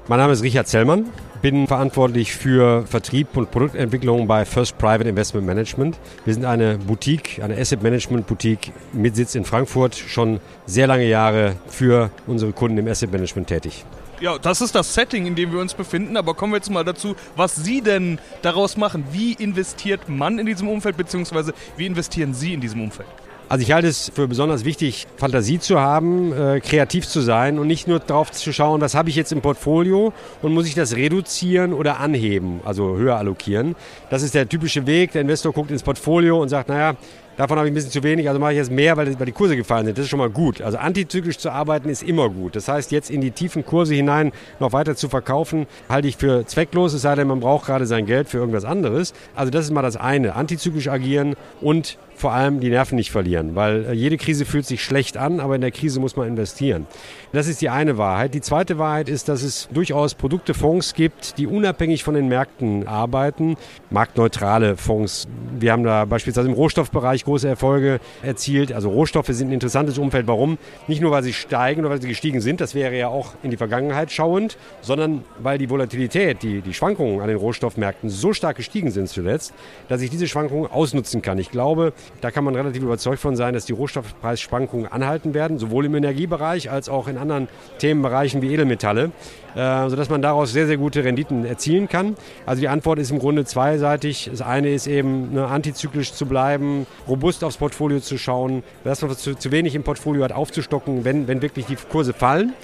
Mein 0.07 0.19
Name 0.21 0.35
ist 0.35 0.45
Richard 0.45 0.69
Zellmann, 0.69 1.07
bin 1.43 1.67
verantwortlich 1.67 2.33
für 2.33 2.87
Vertrieb 2.87 3.37
und 3.37 3.51
Produktentwicklung 3.51 4.29
bei 4.29 4.45
First 4.45 4.79
Private 4.79 5.09
Investment 5.09 5.47
Management. 5.47 5.99
Wir 6.25 6.35
sind 6.35 6.45
eine 6.45 6.79
Boutique, 6.79 7.41
eine 7.43 7.57
Asset 7.57 7.83
Management 7.83 8.29
Boutique 8.29 8.71
mit 8.93 9.17
Sitz 9.17 9.35
in 9.35 9.45
Frankfurt, 9.45 9.97
schon 9.97 10.39
sehr 10.67 10.87
lange 10.87 11.09
Jahre 11.09 11.57
für 11.67 12.11
unsere 12.29 12.53
Kunden 12.53 12.79
im 12.79 12.87
Asset 12.87 13.11
Management 13.11 13.49
tätig. 13.49 13.85
Ja, 14.21 14.39
das 14.39 14.61
ist 14.61 14.75
das 14.75 14.95
Setting, 14.95 15.27
in 15.27 15.35
dem 15.35 15.53
wir 15.53 15.61
uns 15.61 15.75
befinden. 15.75 16.17
Aber 16.17 16.35
kommen 16.35 16.53
wir 16.53 16.59
jetzt 16.59 16.71
mal 16.71 16.85
dazu, 16.85 17.17
was 17.37 17.57
Sie 17.57 17.81
denn 17.81 18.19
daraus 18.43 18.77
machen. 18.77 19.05
Wie 19.13 19.33
investiert 19.33 20.09
man 20.09 20.39
in 20.39 20.47
diesem 20.47 20.69
Umfeld, 20.69 20.97
beziehungsweise 20.97 21.53
wie 21.77 21.87
investieren 21.87 22.35
Sie 22.35 22.55
in 22.55 22.61
diesem 22.61 22.83
Umfeld? 22.83 23.09
Also 23.49 23.63
ich 23.63 23.73
halte 23.73 23.89
es 23.89 24.11
für 24.15 24.27
besonders 24.27 24.65
wichtig, 24.65 25.07
Fantasie 25.17 25.59
zu 25.59 25.79
haben, 25.79 26.33
äh, 26.33 26.61
kreativ 26.61 27.07
zu 27.07 27.21
sein 27.21 27.59
und 27.59 27.67
nicht 27.67 27.87
nur 27.87 27.99
darauf 27.99 28.33
zu 28.33 28.53
schauen, 28.55 28.81
was 28.81 28.95
habe 28.95 29.11
ich 29.11 29.17
jetzt 29.17 29.33
im 29.33 29.43
Portfolio 29.43 30.15
und 30.41 30.55
muss 30.55 30.67
ich 30.67 30.75
das 30.75 30.97
reduzieren 30.97 31.75
oder 31.75 32.01
anheben, 32.01 32.61
also 32.65 32.97
höher 32.97 33.17
allokieren. 33.17 33.77
Das 34.09 34.23
ist 34.23 34.35
der 34.35 34.49
typische 34.49 34.87
Weg. 34.87 35.13
Der 35.13 35.21
Investor 35.21 35.53
guckt 35.53 35.71
ins 35.71 35.83
Portfolio 35.83 36.41
und 36.41 36.49
sagt, 36.49 36.71
naja, 36.71 36.97
Davon 37.37 37.59
habe 37.59 37.67
ich 37.67 37.73
ein 37.73 37.75
bisschen 37.75 37.91
zu 37.91 38.03
wenig, 38.03 38.29
also 38.29 38.41
mache 38.41 38.53
ich 38.53 38.59
jetzt 38.59 38.71
mehr, 38.71 38.97
weil, 38.97 39.15
die 39.15 39.33
Kurse 39.33 39.57
gefallen 39.57 39.87
sind. 39.87 39.99
Das 39.99 40.05
ist 40.05 40.11
schon 40.11 40.19
mal 40.19 40.31
gut. 40.31 40.63
Also 40.63 40.79
antizyklisch 40.79 41.39
zu 41.39 41.51
arbeiten 41.51 41.89
ist 41.89 42.03
immer 42.03 42.31
gut. 42.31 42.55
Das 42.55 42.69
heißt, 42.69 42.93
jetzt 42.93 43.11
in 43.11 43.21
die 43.21 43.33
tiefen 43.33 43.65
Kurse 43.65 43.95
hinein 43.95 44.33
noch 44.61 44.73
weiter 44.73 44.95
zu 44.95 45.09
verkaufen, 45.09 45.67
halte 45.89 46.09
ich 46.09 46.17
für 46.17 46.47
zwecklos, 46.47 46.93
es 46.93 47.03
sei 47.03 47.15
denn, 47.15 47.27
man 47.27 47.41
braucht 47.41 47.67
gerade 47.67 47.87
sein 47.87 48.07
Geld 48.07 48.29
für 48.29 48.39
irgendwas 48.39 48.65
anderes. 48.65 49.15
Also 49.35 49.51
das 49.51 49.65
ist 49.65 49.71
mal 49.73 49.83
das 49.83 49.97
eine. 49.97 50.35
Antizyklisch 50.37 50.89
agieren 50.89 51.35
und 51.61 51.99
vor 52.15 52.33
allem 52.33 52.61
die 52.61 52.71
Nerven 52.71 52.97
nicht 52.97 53.11
verlieren, 53.11 53.55
weil 53.55 53.87
äh, 53.87 53.93
jede 53.93 54.17
Krise 54.17 54.45
fühlt 54.45 54.67
sich 54.67 54.83
schlecht 54.83 55.17
an, 55.17 55.41
aber 55.41 55.57
in 55.57 55.61
der 55.61 55.71
Krise 55.71 56.01
muss 56.01 56.17
man 56.17 56.29
investieren. 56.29 56.87
Das 57.33 57.49
ist 57.49 57.61
die 57.61 57.69
eine 57.69 57.99
Wahrheit. 57.99 58.35
Die 58.35 58.41
zweite 58.41 58.79
Wahrheit 58.79 59.09
ist, 59.09 59.29
dass 59.29 59.43
es 59.43 59.69
durchaus 59.73 60.15
Produkte, 60.15 60.55
Fonds 60.55 60.95
gibt, 60.95 61.39
die 61.39 61.47
unabhängig 61.47 62.05
von 62.05 62.15
den 62.15 62.29
Märkten 62.29 62.87
arbeiten, 62.87 63.57
marktneutrale 63.95 64.77
Fonds. 64.77 65.27
Wir 65.59 65.73
haben 65.73 65.85
da 65.85 66.05
beispielsweise 66.05 66.49
im 66.49 66.55
Rohstoffbereich 66.55 67.25
große 67.25 67.49
Erfolge 67.49 68.01
erzielt. 68.23 68.73
Also 68.73 68.91
Rohstoffe 68.91 69.29
sind 69.29 69.49
ein 69.49 69.53
interessantes 69.53 69.97
Umfeld. 69.97 70.27
Warum? 70.27 70.59
Nicht 70.89 71.01
nur, 71.01 71.13
weil 71.13 71.23
sie 71.23 71.33
steigen 71.33 71.81
oder 71.81 71.91
weil 71.91 72.03
sie 72.03 72.09
gestiegen 72.09 72.41
sind, 72.41 72.61
das 72.61 72.75
wäre 72.75 72.95
ja 72.99 73.09
auch 73.09 73.33
in 73.43 73.51
die 73.51 73.57
Vergangenheit 73.57 74.11
schauend, 74.11 74.59
sondern 74.83 75.25
weil 75.39 75.57
die 75.59 75.71
Volatilität, 75.71 76.43
die, 76.43 76.61
die 76.61 76.75
Schwankungen 76.75 77.21
an 77.21 77.29
den 77.29 77.39
Rohstoffmärkten 77.39 78.11
so 78.11 78.33
stark 78.33 78.57
gestiegen 78.57 78.91
sind 78.91 79.09
zuletzt, 79.09 79.55
dass 79.89 80.03
ich 80.03 80.11
diese 80.11 80.27
Schwankungen 80.27 80.71
ausnutzen 80.71 81.23
kann. 81.23 81.39
Ich 81.39 81.51
glaube, 81.51 81.93
da 82.21 82.31
kann 82.31 82.45
man 82.45 82.55
relativ 82.57 82.83
überzeugt 82.83 83.21
von 83.21 83.37
sein, 83.37 83.55
dass 83.55 83.65
die 83.65 83.73
Rohstoffpreisschwankungen 83.73 84.91
anhalten 84.91 85.35
werden, 85.35 85.59
sowohl 85.59 85.87
im 85.87 85.95
Energiebereich 85.95 86.71
als 86.71 86.89
auch 86.89 87.07
in 87.07 87.17
anderen 87.17 87.49
Themenbereichen 87.79 88.43
wie 88.43 88.53
Edelmetalle, 88.53 89.13
äh, 89.55 89.89
sodass 89.89 90.11
man 90.11 90.21
daraus 90.21 90.53
sehr, 90.53 90.67
sehr 90.67 90.79
gute 90.79 91.05
Renditen 91.05 91.45
erzielen 91.45 91.89
kann. 91.89 92.17
Also 92.45 92.61
die 92.61 92.69
Antwort 92.69 92.99
ist 92.99 93.13
im 93.13 93.21
Grunde 93.21 93.45
zweiseitig. 93.85 94.31
Das 94.31 94.41
eine 94.41 94.71
ist 94.71 94.87
eben 94.87 95.35
ne, 95.35 95.47
antizyklisch 95.47 96.13
zu 96.13 96.27
bleiben, 96.27 96.87
robust 97.07 97.45
aufs 97.45 97.59
Portfolio 97.59 98.01
zu 98.01 98.19
schauen, 98.19 98.63
das, 98.83 99.03
was 99.03 99.19
zu, 99.19 99.35
zu 99.35 99.51
wenig 99.53 99.75
im 99.75 99.83
Portfolio 99.83 100.25
hat, 100.25 100.33
aufzustocken, 100.33 101.05
wenn, 101.05 101.29
wenn 101.29 101.43
wirklich 101.43 101.67
die 101.67 101.77
Kurse 101.77 102.13
fallen. 102.15 102.55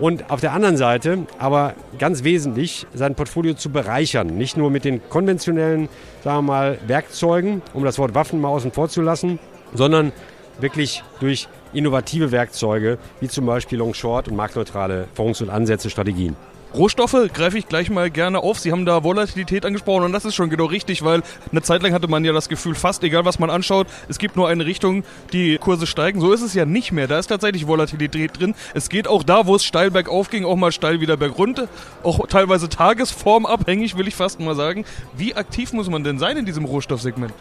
Und 0.00 0.30
auf 0.30 0.40
der 0.40 0.52
anderen 0.52 0.76
Seite, 0.76 1.18
aber 1.38 1.74
ganz 1.98 2.24
wesentlich, 2.24 2.86
sein 2.94 3.14
Portfolio 3.14 3.54
zu 3.54 3.70
bereichern. 3.70 4.36
Nicht 4.36 4.56
nur 4.56 4.70
mit 4.70 4.84
den 4.84 5.08
konventionellen, 5.08 5.88
sagen 6.24 6.38
wir 6.38 6.42
mal, 6.52 6.78
Werkzeugen, 6.86 7.62
um 7.74 7.84
das 7.84 7.98
Wort 7.98 8.14
Waffen 8.14 8.40
mal 8.40 8.48
außen 8.48 8.72
vor 8.72 8.88
zu 8.88 9.02
lassen, 9.02 9.38
sondern 9.72 10.12
wirklich 10.58 11.04
durch 11.20 11.46
innovative 11.72 12.32
Werkzeuge, 12.32 12.98
wie 13.20 13.28
zum 13.28 13.46
Beispiel 13.46 13.78
Long 13.78 13.94
Short 13.94 14.28
und 14.28 14.36
marktneutrale 14.36 15.06
Fonds 15.14 15.40
und 15.42 15.50
Ansätze, 15.50 15.90
Strategien. 15.90 16.36
Rohstoffe 16.74 17.16
greife 17.32 17.56
ich 17.56 17.68
gleich 17.68 17.88
mal 17.88 18.10
gerne 18.10 18.40
auf. 18.40 18.58
Sie 18.58 18.72
haben 18.72 18.84
da 18.84 19.04
Volatilität 19.04 19.64
angesprochen 19.64 20.04
und 20.04 20.12
das 20.12 20.24
ist 20.24 20.34
schon 20.34 20.50
genau 20.50 20.64
richtig, 20.64 21.04
weil 21.04 21.22
eine 21.52 21.62
Zeit 21.62 21.82
lang 21.84 21.92
hatte 21.92 22.08
man 22.08 22.24
ja 22.24 22.32
das 22.32 22.48
Gefühl, 22.48 22.74
fast 22.74 23.04
egal 23.04 23.24
was 23.24 23.38
man 23.38 23.48
anschaut, 23.48 23.86
es 24.08 24.18
gibt 24.18 24.34
nur 24.34 24.48
eine 24.48 24.66
Richtung, 24.66 25.04
die 25.32 25.56
Kurse 25.58 25.86
steigen. 25.86 26.20
So 26.20 26.32
ist 26.32 26.42
es 26.42 26.52
ja 26.52 26.64
nicht 26.64 26.90
mehr. 26.90 27.06
Da 27.06 27.20
ist 27.20 27.28
tatsächlich 27.28 27.68
Volatilität 27.68 28.40
drin. 28.40 28.56
Es 28.74 28.88
geht 28.88 29.06
auch 29.06 29.22
da, 29.22 29.46
wo 29.46 29.54
es 29.54 29.64
steil 29.64 29.92
bergauf 29.92 30.30
ging, 30.30 30.44
auch 30.44 30.56
mal 30.56 30.72
steil 30.72 31.00
wieder 31.00 31.16
bergunter. 31.16 31.68
Auch 32.02 32.26
teilweise 32.26 32.68
tagesformabhängig, 32.68 33.96
will 33.96 34.08
ich 34.08 34.16
fast 34.16 34.40
mal 34.40 34.56
sagen. 34.56 34.84
Wie 35.16 35.36
aktiv 35.36 35.72
muss 35.72 35.88
man 35.88 36.02
denn 36.02 36.18
sein 36.18 36.36
in 36.36 36.44
diesem 36.44 36.64
Rohstoffsegment? 36.64 37.32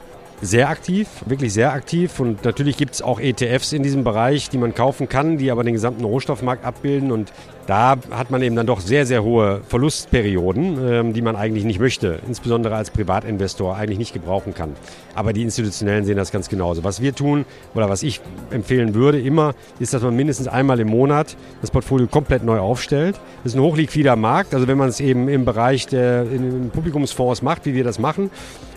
Sehr 0.44 0.70
aktiv, 0.70 1.08
wirklich 1.26 1.54
sehr 1.54 1.72
aktiv. 1.72 2.20
Und 2.20 2.44
natürlich 2.44 2.78
gibt 2.78 2.94
es 2.96 3.02
auch 3.02 3.20
ETFs 3.20 3.74
in 3.74 3.82
diesem 3.82 4.04
Bereich, 4.04 4.50
die 4.50 4.58
man 4.58 4.76
kaufen 4.76 5.10
kann, 5.10 5.38
die 5.38 5.52
aber 5.52 5.64
den 5.64 5.74
gesamten 5.74 6.04
Rohstoffmarkt 6.04 6.66
abbilden. 6.66 7.12
Und 7.12 7.32
da 7.66 7.96
hat 8.12 8.30
man 8.30 8.42
eben 8.42 8.56
dann 8.56 8.68
doch 8.68 8.82
sehr, 8.82 9.06
sehr 9.06 9.24
hohe 9.24 9.62
Verlustperioden, 9.68 10.78
ähm, 10.86 11.14
die 11.14 11.22
man 11.22 11.38
eigentlich 11.38 11.64
nicht 11.64 11.80
möchte, 11.80 12.20
insbesondere 12.28 12.76
als 12.76 12.92
Privatinvestor 12.92 13.76
eigentlich 13.76 13.98
nicht 13.98 14.14
gebrauchen 14.14 14.54
kann. 14.54 14.76
Aber 15.16 15.32
die 15.32 15.44
Institutionellen 15.44 16.04
sehen 16.04 16.18
das 16.18 16.32
ganz 16.32 16.50
genauso. 16.50 16.84
Was 16.84 17.02
wir 17.02 17.16
tun 17.16 17.46
oder 17.74 17.90
was 17.90 18.04
ich 18.04 18.20
empfehlen 18.52 18.94
würde 18.94 19.22
immer, 19.22 19.56
ist, 19.80 19.94
dass 19.94 20.02
man 20.02 20.16
mindestens 20.16 20.48
einmal 20.48 20.80
im 20.82 20.90
Monat 20.90 21.38
das 21.62 21.72
Portfolio 21.72 22.08
komplett 22.08 22.44
neu 22.44 22.60
aufstellt. 22.60 23.16
Das 23.44 23.54
ist 23.54 23.58
ein 23.58 23.64
hochliquider 23.64 24.18
Markt, 24.18 24.54
also 24.54 24.68
wenn 24.68 24.78
man 24.78 24.90
es 24.90 25.00
eben 25.00 25.30
im 25.30 25.46
Bereich 25.46 25.88
der 25.88 26.24
in 26.24 26.70
Publikumsfonds 26.70 27.42
macht, 27.42 27.66
wie 27.66 27.74
wir 27.74 27.86
das 27.86 27.98
machen. 27.98 28.30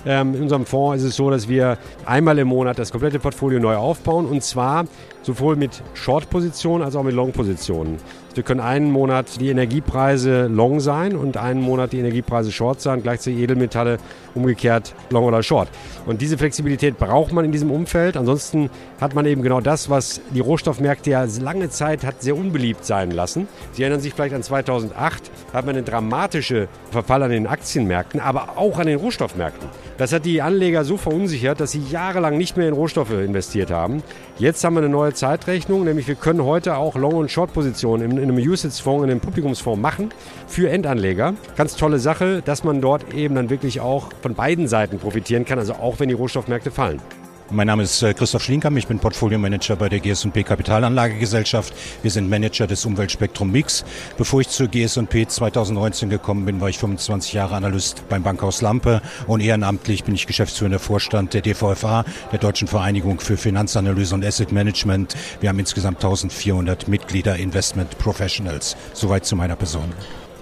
Ähm, 0.06 0.34
in 0.34 0.42
unserem 0.42 0.64
Fonds 0.64 1.02
ist 1.02 1.10
es 1.10 1.16
so, 1.16 1.30
dass 1.30 1.48
wir 1.48 1.78
einmal 2.04 2.38
im 2.38 2.48
Monat 2.48 2.78
das 2.78 2.92
komplette 2.92 3.18
Portfolio 3.18 3.58
neu 3.58 3.74
aufbauen 3.74 4.26
und 4.26 4.42
zwar 4.42 4.84
sowohl 5.22 5.56
mit 5.56 5.82
Short-Positionen 5.94 6.84
als 6.84 6.94
auch 6.94 7.02
mit 7.02 7.14
Long-Positionen. 7.14 7.96
Wir 8.36 8.42
können 8.42 8.60
einen 8.60 8.90
Monat 8.90 9.40
die 9.40 9.48
Energiepreise 9.48 10.46
long 10.46 10.78
sein 10.80 11.16
und 11.16 11.38
einen 11.38 11.62
Monat 11.62 11.94
die 11.94 11.98
Energiepreise 11.98 12.52
short 12.52 12.82
sein, 12.82 13.02
gleichzeitig 13.02 13.40
Edelmetalle 13.40 13.96
umgekehrt 14.34 14.94
long 15.08 15.24
oder 15.24 15.42
short. 15.42 15.70
Und 16.04 16.20
diese 16.20 16.36
Flexibilität 16.36 16.98
braucht 16.98 17.32
man 17.32 17.46
in 17.46 17.52
diesem 17.52 17.70
Umfeld. 17.70 18.14
Ansonsten 18.14 18.68
hat 19.00 19.14
man 19.14 19.24
eben 19.24 19.40
genau 19.40 19.62
das, 19.62 19.88
was 19.88 20.20
die 20.34 20.40
Rohstoffmärkte 20.40 21.10
ja 21.10 21.26
lange 21.40 21.70
Zeit 21.70 22.04
hat 22.04 22.20
sehr 22.20 22.36
unbeliebt 22.36 22.84
sein 22.84 23.10
lassen. 23.10 23.48
Sie 23.72 23.82
erinnern 23.82 24.00
sich 24.00 24.12
vielleicht 24.12 24.34
an 24.34 24.42
2008, 24.42 25.30
da 25.50 25.58
hat 25.58 25.64
man 25.64 25.74
einen 25.74 25.86
dramatischen 25.86 26.68
Verfall 26.90 27.22
an 27.22 27.30
den 27.30 27.46
Aktienmärkten, 27.46 28.20
aber 28.20 28.58
auch 28.58 28.78
an 28.78 28.86
den 28.86 28.98
Rohstoffmärkten. 28.98 29.66
Das 29.96 30.12
hat 30.12 30.26
die 30.26 30.42
Anleger 30.42 30.84
so 30.84 30.98
verunsichert, 30.98 31.58
dass 31.58 31.72
sie 31.72 31.82
jahrelang 31.90 32.36
nicht 32.36 32.58
mehr 32.58 32.68
in 32.68 32.74
Rohstoffe 32.74 33.12
investiert 33.12 33.70
haben. 33.70 34.02
Jetzt 34.38 34.62
haben 34.62 34.74
wir 34.74 34.80
eine 34.80 34.90
neue 34.90 35.14
Zeitrechnung, 35.14 35.84
nämlich 35.84 36.06
wir 36.06 36.16
können 36.16 36.44
heute 36.44 36.76
auch 36.76 36.96
Long- 36.96 37.14
und 37.14 37.30
Short-Positionen 37.30 38.18
in, 38.18 38.25
in 38.28 38.36
einem 38.36 38.50
USITS-Fonds, 38.50 39.04
in 39.04 39.10
einem 39.10 39.20
Publikumsfonds 39.20 39.80
machen 39.80 40.10
für 40.46 40.70
Endanleger. 40.70 41.34
Ganz 41.56 41.76
tolle 41.76 41.98
Sache, 41.98 42.42
dass 42.44 42.64
man 42.64 42.80
dort 42.80 43.14
eben 43.14 43.34
dann 43.34 43.50
wirklich 43.50 43.80
auch 43.80 44.10
von 44.22 44.34
beiden 44.34 44.68
Seiten 44.68 44.98
profitieren 44.98 45.44
kann, 45.44 45.58
also 45.58 45.74
auch 45.74 46.00
wenn 46.00 46.08
die 46.08 46.14
Rohstoffmärkte 46.14 46.70
fallen. 46.70 47.00
Mein 47.48 47.68
Name 47.68 47.84
ist 47.84 48.02
äh, 48.02 48.12
Christoph 48.12 48.42
Schlinkam, 48.42 48.76
ich 48.76 48.88
bin 48.88 48.98
Portfolio-Manager 48.98 49.76
bei 49.76 49.88
der 49.88 50.00
GS&P 50.00 50.42
Kapitalanlagegesellschaft. 50.42 51.72
Wir 52.02 52.10
sind 52.10 52.28
Manager 52.28 52.66
des 52.66 52.84
Umweltspektrum 52.84 53.52
Mix. 53.52 53.84
Bevor 54.18 54.40
ich 54.40 54.48
zur 54.48 54.66
GS&P 54.66 55.28
2019 55.28 56.10
gekommen 56.10 56.44
bin, 56.44 56.60
war 56.60 56.68
ich 56.68 56.78
25 56.78 57.34
Jahre 57.34 57.54
Analyst 57.54 58.02
beim 58.08 58.24
Bankhaus 58.24 58.62
Lampe 58.62 59.00
und 59.28 59.40
ehrenamtlich 59.40 60.02
bin 60.02 60.16
ich 60.16 60.26
geschäftsführender 60.26 60.80
Vorstand 60.80 61.34
der 61.34 61.42
DVFA, 61.42 62.04
der 62.32 62.40
Deutschen 62.40 62.66
Vereinigung 62.66 63.20
für 63.20 63.36
Finanzanalyse 63.36 64.16
und 64.16 64.24
Asset 64.24 64.50
Management. 64.50 65.14
Wir 65.40 65.48
haben 65.48 65.60
insgesamt 65.60 65.98
1400 65.98 66.88
Mitglieder 66.88 67.36
Investment 67.36 67.96
Professionals. 67.98 68.76
Soweit 68.92 69.24
zu 69.24 69.36
meiner 69.36 69.54
Person. 69.54 69.92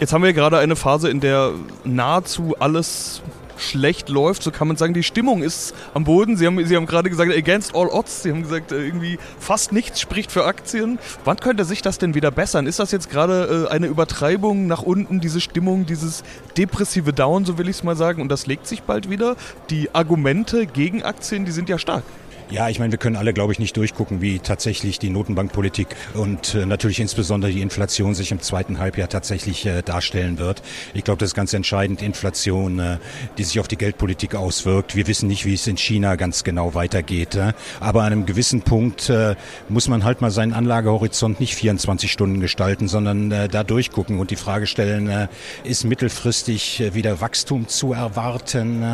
Jetzt 0.01 0.15
haben 0.15 0.25
wir 0.25 0.33
gerade 0.33 0.57
eine 0.57 0.75
Phase, 0.75 1.11
in 1.11 1.21
der 1.21 1.53
nahezu 1.85 2.57
alles 2.59 3.21
schlecht 3.57 4.09
läuft, 4.09 4.43
so 4.43 4.51
kann 4.51 4.69
man 4.69 4.77
sagen, 4.77 4.95
die 4.95 5.03
Stimmung 5.03 5.43
ist 5.43 5.75
am 5.95 6.05
Boden. 6.05 6.37
Sie 6.37 6.47
haben, 6.47 6.65
Sie 6.65 6.77
haben 6.77 6.87
gerade 6.87 7.11
gesagt, 7.11 7.33
against 7.33 7.75
all 7.75 7.89
odds. 7.89 8.23
Sie 8.23 8.31
haben 8.31 8.43
gesagt, 8.43 8.73
äh, 8.73 8.85
irgendwie 8.85 9.19
fast 9.39 9.73
nichts 9.73 10.01
spricht 10.01 10.33
für 10.33 10.45
Aktien. 10.45 10.99
Wann 11.25 11.37
könnte 11.39 11.65
sich 11.65 11.83
das 11.83 11.99
denn 11.99 12.15
wieder 12.15 12.31
bessern? 12.31 12.67
Ist 12.67 12.79
das 12.79 12.91
jetzt 12.93 13.11
gerade 13.11 13.67
äh, 13.69 13.73
eine 13.73 13.87
Übertreibung 13.87 14.67
nach 14.67 14.83
unten, 14.83 15.21
diese 15.21 15.41
Stimmung, 15.41 15.87
dieses 15.87 16.23
depressive 16.57 17.13
Down, 17.13 17.45
so 17.45 17.59
will 17.59 17.69
ich 17.69 17.77
es 17.77 17.85
mal 17.85 17.97
sagen, 17.97 18.23
und 18.23 18.29
das 18.29 18.47
legt 18.47 18.67
sich 18.67 18.83
bald 18.83 19.11
wieder? 19.11 19.37
Die 19.71 19.95
Argumente 19.95 20.67
gegen 20.67 21.03
Aktien, 21.03 21.45
die 21.45 21.53
sind 21.53 21.69
ja 21.69 21.79
stark. 21.79 22.05
Ja, 22.51 22.69
ich 22.69 22.79
meine, 22.79 22.93
wir 22.93 22.99
können 22.99 23.17
alle, 23.17 23.33
glaube 23.33 23.53
ich, 23.55 23.59
nicht 23.59 23.75
durchgucken, 23.77 24.21
wie 24.21 24.39
tatsächlich 24.39 24.99
die 24.99 25.09
Notenbankpolitik 25.09 25.89
und 26.13 26.55
äh, 26.55 26.67
natürlich 26.67 27.01
insbesondere 27.01 27.51
die 27.51 27.63
Inflation 27.63 28.15
sich 28.15 28.33
im 28.33 28.41
zweiten 28.41 28.79
Halbjahr 28.79 29.09
tatsächlich 29.09 29.65
äh, 29.65 29.81
darstellen 29.81 30.39
wird. 30.39 30.63
Ich 30.93 31.05
glaube, 31.05 31.19
das 31.19 31.31
ist 31.31 31.35
ganz 31.35 31.55
entscheidend, 31.55 32.03
Inflation, 32.03 32.79
äh, 32.79 32.99
die 33.39 33.45
sich 33.45 33.61
auf 33.61 33.67
die 33.67 33.79
Geldpolitik 33.79 34.35
auswirkt. 34.35 34.95
Wir 34.95 35.07
wissen 35.07 35.27
nicht, 35.27 35.47
wie 35.47 35.55
es 35.55 35.67
in 35.67 35.79
China 35.79 36.17
ganz 36.17 36.45
genau 36.45 36.75
weitergeht. 36.75 37.35
Äh, 37.35 37.55
aber 37.81 38.03
an 38.03 38.13
einem 38.13 38.27
gewissen 38.27 38.61
Punkt 38.61 39.09
äh, 39.09 39.37
muss 39.71 39.89
man 39.89 40.05
halt 40.05 40.21
mal 40.21 40.31
seinen 40.31 40.53
Anlagehorizont 40.53 41.41
nicht 41.41 41.55
24 41.55 42.13
Stunden 42.13 42.41
gestalten, 42.41 42.89
sondern 42.89 43.33
äh, 43.33 43.49
da 43.49 43.65
durchgucken 43.65 44.19
und 44.19 44.31
die 44.31 44.37
Frage 44.37 44.67
stellen, 44.67 45.29
ist 45.65 45.85
mittelfristig 45.85 46.83
wieder 46.93 47.21
Wachstum 47.21 47.69
zu 47.69 47.93
erwarten? 47.93 48.85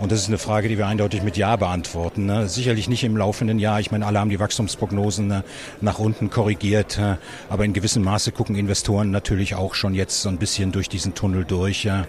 Und 0.00 0.12
das 0.12 0.20
ist 0.20 0.28
eine 0.28 0.38
Frage, 0.38 0.68
die 0.68 0.78
wir 0.78 0.86
eindeutig 0.86 1.22
mit 1.22 1.36
Ja 1.36 1.56
beantworten. 1.56 2.26
Ne? 2.26 2.48
Sicherlich 2.88 3.02
nicht 3.02 3.10
im 3.10 3.16
laufenden 3.18 3.58
Jahr. 3.58 3.80
Ich 3.80 3.90
meine, 3.90 4.06
alle 4.06 4.18
haben 4.18 4.30
die 4.30 4.40
Wachstumsprognosen 4.40 5.30
äh, 5.30 5.42
nach 5.82 5.98
unten 5.98 6.30
korrigiert. 6.30 6.98
Äh, 6.98 7.16
aber 7.50 7.66
in 7.66 7.74
gewissem 7.74 8.02
Maße 8.02 8.32
gucken 8.32 8.56
Investoren 8.56 9.10
natürlich 9.10 9.54
auch 9.54 9.74
schon 9.74 9.92
jetzt 9.92 10.22
so 10.22 10.30
ein 10.30 10.38
bisschen 10.38 10.72
durch 10.72 10.88
diesen 10.88 11.14
Tunnel 11.14 11.44
durch 11.44 11.84
äh, 11.84 12.04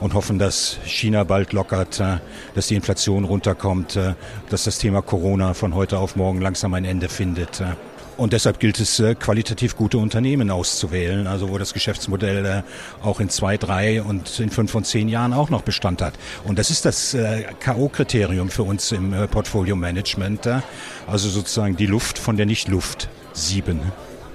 und 0.00 0.14
hoffen, 0.14 0.38
dass 0.38 0.78
China 0.86 1.24
bald 1.24 1.52
lockert, 1.52 2.00
dass 2.54 2.66
die 2.66 2.74
Inflation 2.76 3.24
runterkommt, 3.24 3.98
dass 4.48 4.64
das 4.64 4.78
Thema 4.78 5.02
Corona 5.02 5.54
von 5.54 5.74
heute 5.74 5.98
auf 5.98 6.16
morgen 6.16 6.40
langsam 6.40 6.72
ein 6.74 6.84
Ende 6.84 7.08
findet. 7.08 7.62
Und 8.16 8.32
deshalb 8.32 8.60
gilt 8.60 8.78
es, 8.78 9.00
äh, 9.00 9.14
qualitativ 9.14 9.76
gute 9.76 9.98
Unternehmen 9.98 10.50
auszuwählen, 10.50 11.26
also 11.26 11.48
wo 11.48 11.58
das 11.58 11.72
Geschäftsmodell 11.72 12.44
äh, 12.44 12.62
auch 13.02 13.20
in 13.20 13.28
zwei, 13.28 13.56
drei 13.56 14.02
und 14.02 14.38
in 14.38 14.50
fünf 14.50 14.74
und 14.74 14.86
zehn 14.86 15.08
Jahren 15.08 15.32
auch 15.32 15.50
noch 15.50 15.62
Bestand 15.62 16.02
hat. 16.02 16.14
Und 16.44 16.58
das 16.58 16.70
ist 16.70 16.84
das 16.84 17.14
äh, 17.14 17.44
K.O.-Kriterium 17.60 18.50
für 18.50 18.64
uns 18.64 18.92
im 18.92 19.14
Portfolio-Management, 19.30 20.48
also 21.06 21.28
sozusagen 21.28 21.76
die 21.76 21.86
Luft 21.86 22.18
von 22.18 22.36
der 22.36 22.46
Nicht-Luft 22.46 23.08
sieben. 23.32 23.80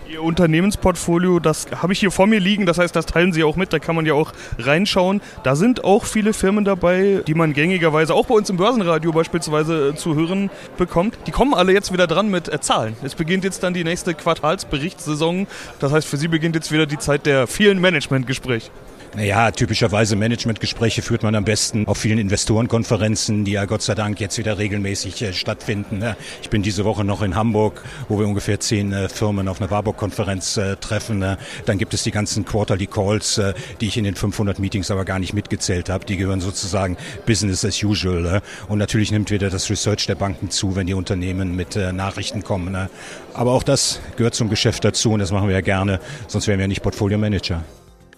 Ihr 0.09 0.23
Unternehmensportfolio, 0.23 1.39
das 1.39 1.67
habe 1.81 1.91
ich 1.91 1.99
hier 1.99 2.11
vor 2.11 2.27
mir 2.27 2.39
liegen, 2.39 2.65
das 2.65 2.77
heißt, 2.77 2.95
das 2.95 3.05
teilen 3.05 3.33
Sie 3.33 3.43
auch 3.43 3.57
mit, 3.57 3.73
da 3.73 3.79
kann 3.79 3.95
man 3.95 4.05
ja 4.05 4.13
auch 4.13 4.31
reinschauen. 4.57 5.21
Da 5.43 5.55
sind 5.57 5.83
auch 5.83 6.05
viele 6.05 6.31
Firmen 6.31 6.63
dabei, 6.63 7.23
die 7.27 7.33
man 7.33 7.51
gängigerweise 7.51 8.13
auch 8.13 8.27
bei 8.27 8.35
uns 8.35 8.49
im 8.49 8.55
Börsenradio 8.55 9.11
beispielsweise 9.11 9.89
äh, 9.89 9.95
zu 9.95 10.15
hören 10.15 10.49
bekommt. 10.77 11.17
Die 11.27 11.31
kommen 11.31 11.53
alle 11.53 11.73
jetzt 11.73 11.91
wieder 11.91 12.07
dran 12.07 12.29
mit 12.29 12.47
äh, 12.47 12.61
Zahlen. 12.61 12.95
Es 13.03 13.15
beginnt 13.15 13.43
jetzt 13.43 13.63
dann 13.63 13.73
die 13.73 13.83
nächste 13.83 14.13
Quartalsberichtssaison. 14.13 15.45
Das 15.79 15.91
heißt, 15.91 16.07
für 16.07 16.17
Sie 16.17 16.29
beginnt 16.29 16.55
jetzt 16.55 16.71
wieder 16.71 16.85
die 16.85 16.99
Zeit 16.99 17.25
der 17.25 17.45
vielen 17.45 17.81
Managementgespräche. 17.81 18.71
Naja, 19.15 19.51
typischerweise 19.51 20.15
Managementgespräche 20.15 21.01
führt 21.01 21.23
man 21.23 21.33
am 21.33 21.45
besten 21.45 21.87
auf 21.87 21.97
vielen 21.97 22.19
Investorenkonferenzen, 22.19 23.45
die 23.45 23.53
ja 23.53 23.65
Gott 23.65 23.81
sei 23.81 23.95
Dank 23.95 24.19
jetzt 24.19 24.37
wieder 24.37 24.57
regelmäßig 24.57 25.21
äh, 25.21 25.33
stattfinden. 25.33 25.99
Ne? 25.99 26.15
Ich 26.41 26.49
bin 26.49 26.61
diese 26.61 26.85
Woche 26.85 27.03
noch 27.03 27.21
in 27.21 27.35
Hamburg, 27.35 27.83
wo 28.09 28.19
wir 28.19 28.27
ungefähr 28.27 28.59
zehn 28.59 28.91
äh, 28.93 29.09
Firmen 29.09 29.47
auf 29.47 29.59
einer 29.59 29.71
Warburg-Konferenz 29.71 30.57
äh, 30.57 30.75
treffen. 30.75 31.19
Ne? 31.19 31.37
Dann 31.65 31.77
gibt 31.77 31.93
es 31.93 32.03
die 32.03 32.11
ganzen 32.11 32.45
Quarterly 32.45 32.87
Calls, 32.87 33.37
äh, 33.37 33.53
die 33.81 33.87
ich 33.87 33.97
in 33.97 34.03
den 34.03 34.15
500 34.15 34.59
Meetings 34.59 34.91
aber 34.91 35.05
gar 35.05 35.19
nicht 35.19 35.33
mitgezählt 35.33 35.89
habe. 35.89 36.05
Die 36.05 36.17
gehören 36.17 36.41
sozusagen 36.41 36.97
Business 37.25 37.65
as 37.65 37.81
usual. 37.83 38.21
Ne? 38.21 38.41
Und 38.67 38.77
natürlich 38.77 39.11
nimmt 39.11 39.31
wieder 39.31 39.49
das 39.49 39.69
Research 39.69 40.05
der 40.05 40.15
Banken 40.15 40.51
zu, 40.51 40.75
wenn 40.75 40.85
die 40.85 40.93
Unternehmen 40.93 41.55
mit 41.55 41.75
äh, 41.75 41.93
Nachrichten 41.93 42.43
kommen. 42.43 42.71
Ne? 42.71 42.89
Aber 43.33 43.53
auch 43.53 43.63
das 43.63 43.99
gehört 44.17 44.35
zum 44.35 44.49
Geschäft 44.49 44.83
dazu 44.83 45.11
und 45.11 45.19
das 45.19 45.31
machen 45.31 45.47
wir 45.47 45.55
ja 45.55 45.61
gerne, 45.61 45.99
sonst 46.27 46.47
wären 46.47 46.59
wir 46.59 46.63
ja 46.63 46.67
nicht 46.67 46.83
Portfolio 46.83 47.17
Manager. 47.17 47.63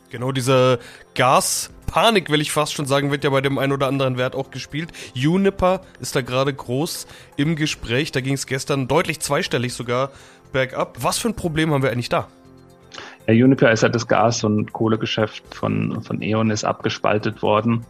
Genau, 0.09 0.31
diese 0.31 0.79
Gaspanik, 1.13 2.29
will 2.29 2.41
ich 2.41 2.51
fast 2.51 2.73
schon 2.73 2.87
sagen, 2.87 3.11
wird 3.11 3.23
ja 3.23 3.29
bei 3.29 3.41
dem 3.41 3.59
einen 3.59 3.73
oder 3.73 3.87
anderen 3.87 4.17
Wert 4.17 4.35
auch 4.35 4.49
gespielt. 4.49 4.91
Juniper 5.13 5.81
ist 5.99 6.15
da 6.15 6.21
gerade 6.21 6.53
groß 6.53 7.05
im 7.37 7.55
Gespräch. 7.55 8.11
Da 8.11 8.21
ging 8.21 8.33
es 8.33 8.47
gestern 8.47 8.87
deutlich 8.87 9.19
zweistellig 9.19 9.73
sogar 9.73 10.11
bergab. 10.51 10.97
Was 10.99 11.19
für 11.19 11.29
ein 11.29 11.35
Problem 11.35 11.71
haben 11.71 11.83
wir 11.83 11.91
eigentlich 11.91 12.09
da? 12.09 12.27
Ja, 13.27 13.33
Uniper 13.33 13.71
ist 13.71 13.83
ja 13.83 13.89
das 13.89 14.07
Gas- 14.07 14.43
und 14.43 14.73
Kohlegeschäft 14.73 15.43
von, 15.53 16.01
von 16.01 16.21
E.ON 16.21 16.49
ist 16.49 16.63
abgespaltet 16.63 17.41
worden. 17.41 17.85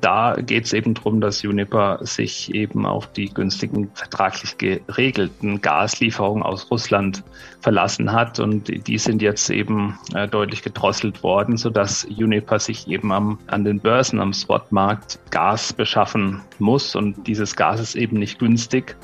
Da 0.00 0.36
geht 0.38 0.66
es 0.66 0.72
eben 0.74 0.92
darum, 0.92 1.20
dass 1.20 1.42
Uniper 1.42 1.98
sich 2.02 2.54
eben 2.54 2.84
auf 2.84 3.10
die 3.12 3.32
günstigen, 3.32 3.90
vertraglich 3.94 4.58
geregelten 4.58 5.62
Gaslieferungen 5.62 6.42
aus 6.42 6.70
Russland 6.70 7.24
verlassen 7.60 8.12
hat. 8.12 8.38
Und 8.38 8.86
die 8.86 8.98
sind 8.98 9.22
jetzt 9.22 9.48
eben 9.48 9.98
äh, 10.14 10.28
deutlich 10.28 10.62
gedrosselt 10.62 11.22
worden, 11.22 11.56
sodass 11.56 12.04
Uniper 12.04 12.58
sich 12.58 12.86
eben 12.88 13.10
am, 13.10 13.38
an 13.46 13.64
den 13.64 13.80
Börsen, 13.80 14.20
am 14.20 14.34
Spotmarkt 14.34 15.18
Gas 15.30 15.72
beschaffen 15.72 16.42
muss. 16.58 16.94
Und 16.94 17.26
dieses 17.26 17.56
Gas 17.56 17.80
ist 17.80 17.96
eben 17.96 18.18
nicht 18.18 18.38
günstig 18.38 18.96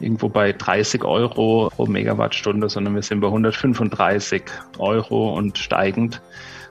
irgendwo 0.00 0.28
bei 0.28 0.52
30 0.52 1.04
Euro 1.04 1.70
pro 1.74 1.86
Megawattstunde, 1.86 2.68
sondern 2.68 2.94
wir 2.94 3.02
sind 3.02 3.20
bei 3.20 3.28
135 3.28 4.42
Euro 4.78 5.34
und 5.34 5.58
steigend. 5.58 6.20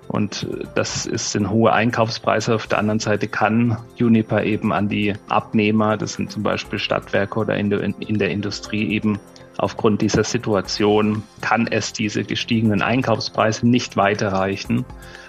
Und 0.07 0.47
das 0.73 1.05
ist 1.05 1.35
ein 1.35 1.51
hoher 1.51 1.73
Einkaufspreis. 1.73 2.49
Auf 2.49 2.65
der 2.65 2.79
anderen 2.79 2.99
Seite 2.99 3.27
kann 3.27 3.77
Uniper 3.99 4.43
eben 4.43 4.73
an 4.73 4.89
die 4.89 5.13
Abnehmer, 5.27 5.97
das 5.97 6.13
sind 6.13 6.31
zum 6.31 6.41
Beispiel 6.41 6.79
Stadtwerke 6.79 7.39
oder 7.39 7.55
in 7.55 7.69
der, 7.69 7.81
in 7.81 8.17
der 8.17 8.31
Industrie 8.31 8.91
eben 8.91 9.19
aufgrund 9.59 10.01
dieser 10.01 10.23
Situation, 10.23 11.21
kann 11.41 11.67
es 11.67 11.93
diese 11.93 12.23
gestiegenen 12.23 12.81
Einkaufspreise 12.81 13.67
nicht 13.67 13.97
weiterreichen. 13.97 14.83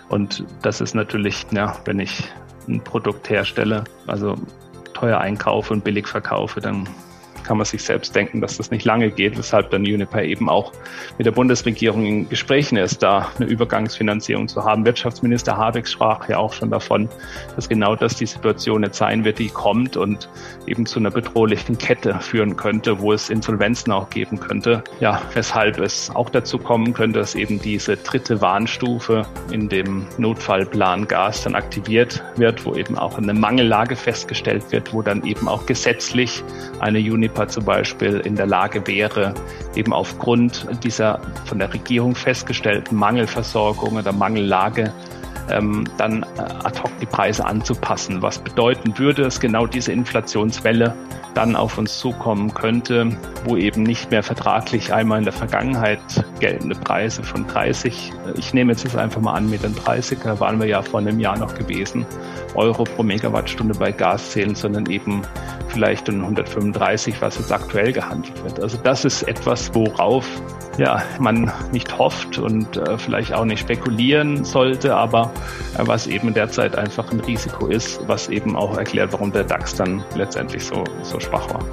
Und 0.08 0.44
das 0.62 0.80
ist 0.80 0.94
natürlich, 0.94 1.46
ja, 1.50 1.76
wenn 1.84 2.00
ich 2.00 2.24
ein 2.66 2.82
Produkt 2.82 3.28
herstelle, 3.28 3.84
also 4.06 4.36
teuer 4.94 5.18
einkaufe 5.18 5.74
und 5.74 5.84
billig 5.84 6.06
verkaufe, 6.06 6.60
dann 6.60 6.88
kann 7.44 7.56
man 7.56 7.66
sich 7.66 7.82
selbst 7.82 8.14
denken, 8.14 8.40
dass 8.40 8.56
das 8.56 8.70
nicht 8.70 8.84
lange 8.84 9.10
geht, 9.10 9.36
weshalb 9.36 9.70
dann 9.70 9.82
Uniper 9.82 10.22
eben 10.22 10.48
auch 10.48 10.72
mit 11.18 11.26
der 11.26 11.32
Bundesregierung 11.32 12.06
in 12.06 12.28
Gesprächen 12.28 12.76
ist, 12.76 13.02
da 13.02 13.30
eine 13.36 13.46
Übergangsfinanzierung 13.46 14.48
zu 14.48 14.64
haben. 14.64 14.84
Wirtschaftsminister 14.84 15.56
Habeck 15.56 15.88
sprach 15.88 16.28
ja 16.28 16.38
auch 16.38 16.52
schon 16.52 16.70
davon, 16.70 17.08
dass 17.56 17.68
genau 17.68 17.96
das 17.96 18.16
die 18.16 18.26
Situation 18.26 18.82
jetzt 18.82 18.98
sein 18.98 19.24
wird, 19.24 19.38
die 19.38 19.48
kommt 19.48 19.96
und 19.96 20.28
eben 20.66 20.86
zu 20.86 20.98
einer 20.98 21.10
bedrohlichen 21.10 21.78
Kette 21.78 22.18
führen 22.20 22.56
könnte, 22.56 23.00
wo 23.00 23.12
es 23.12 23.30
Insolvenzen 23.30 23.92
auch 23.92 24.10
geben 24.10 24.38
könnte. 24.40 24.82
Ja, 25.00 25.22
weshalb 25.34 25.78
es 25.78 26.10
auch 26.14 26.30
dazu 26.30 26.58
kommen 26.58 26.92
könnte, 26.92 27.18
dass 27.18 27.34
eben 27.34 27.60
diese 27.60 27.96
dritte 27.96 28.40
Warnstufe 28.40 29.26
in 29.50 29.68
dem 29.68 30.06
Notfallplan 30.18 31.08
Gas 31.08 31.44
dann 31.44 31.54
aktiviert 31.54 32.22
wird, 32.36 32.64
wo 32.64 32.74
eben 32.74 32.98
auch 32.98 33.18
eine 33.18 33.34
Mangellage 33.34 33.96
festgestellt 33.96 34.64
wird, 34.70 34.92
wo 34.92 35.02
dann 35.02 35.24
eben 35.24 35.48
auch 35.48 35.66
gesetzlich 35.66 36.42
eine 36.80 36.98
Uniper 36.98 37.39
Europa 37.40 37.48
zum 37.48 37.64
Beispiel 37.64 38.20
in 38.20 38.36
der 38.36 38.46
Lage 38.46 38.86
wäre, 38.86 39.34
eben 39.74 39.92
aufgrund 39.92 40.66
dieser 40.84 41.20
von 41.46 41.58
der 41.58 41.72
Regierung 41.72 42.14
festgestellten 42.14 42.96
Mangelversorgung 42.96 43.96
oder 43.96 44.12
Mangellage 44.12 44.92
ähm, 45.50 45.84
dann 45.96 46.22
äh, 46.22 46.40
ad 46.40 46.80
hoc 46.82 46.90
die 47.00 47.06
Preise 47.06 47.44
anzupassen. 47.44 48.22
Was 48.22 48.38
bedeuten 48.38 48.98
würde, 48.98 49.22
dass 49.22 49.40
genau 49.40 49.66
diese 49.66 49.92
Inflationswelle 49.92 50.94
dann 51.34 51.56
auf 51.56 51.78
uns 51.78 51.98
zukommen 51.98 52.52
könnte, 52.54 53.16
wo 53.44 53.56
eben 53.56 53.82
nicht 53.82 54.10
mehr 54.10 54.22
vertraglich 54.22 54.92
einmal 54.92 55.18
in 55.18 55.24
der 55.24 55.32
Vergangenheit 55.32 56.00
geltende 56.40 56.74
Preise 56.74 57.22
von 57.22 57.46
30, 57.46 58.12
ich 58.36 58.54
nehme 58.54 58.72
jetzt 58.72 58.96
einfach 58.96 59.20
mal 59.20 59.34
an 59.34 59.48
mit 59.48 59.62
den 59.62 59.74
30, 59.74 60.18
da 60.24 60.40
waren 60.40 60.58
wir 60.60 60.66
ja 60.66 60.82
vor 60.82 61.00
einem 61.00 61.20
Jahr 61.20 61.38
noch 61.38 61.54
gewesen, 61.54 62.04
Euro 62.54 62.84
pro 62.84 63.02
Megawattstunde 63.02 63.74
bei 63.78 63.92
Gas 63.92 64.32
zählen, 64.32 64.54
sondern 64.54 64.86
eben 64.86 65.22
vielleicht 65.68 66.08
um 66.08 66.20
135, 66.22 67.20
was 67.20 67.38
jetzt 67.38 67.52
aktuell 67.52 67.92
gehandelt 67.92 68.42
wird. 68.42 68.60
Also 68.60 68.76
das 68.82 69.04
ist 69.04 69.22
etwas, 69.22 69.72
worauf 69.74 70.26
ja, 70.78 71.02
man 71.18 71.52
nicht 71.72 71.98
hofft 71.98 72.38
und 72.38 72.76
äh, 72.76 72.98
vielleicht 72.98 73.32
auch 73.34 73.44
nicht 73.44 73.60
spekulieren 73.60 74.44
sollte, 74.44 74.96
aber 74.96 75.30
äh, 75.34 75.39
was 75.76 76.06
eben 76.06 76.32
derzeit 76.34 76.76
einfach 76.76 77.10
ein 77.12 77.20
Risiko 77.20 77.66
ist, 77.66 78.00
was 78.06 78.28
eben 78.28 78.56
auch 78.56 78.76
erklärt, 78.76 79.12
warum 79.12 79.32
der 79.32 79.44
DAX 79.44 79.74
dann 79.74 80.04
letztendlich 80.14 80.64
so, 80.64 80.84
so 81.02 81.20
schwach 81.20 81.48
war. 81.50 81.64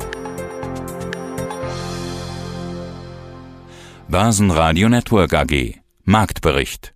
Börsenradio 4.08 4.90
Network 4.90 5.34
AG 5.34 5.80
Marktbericht 6.04 6.94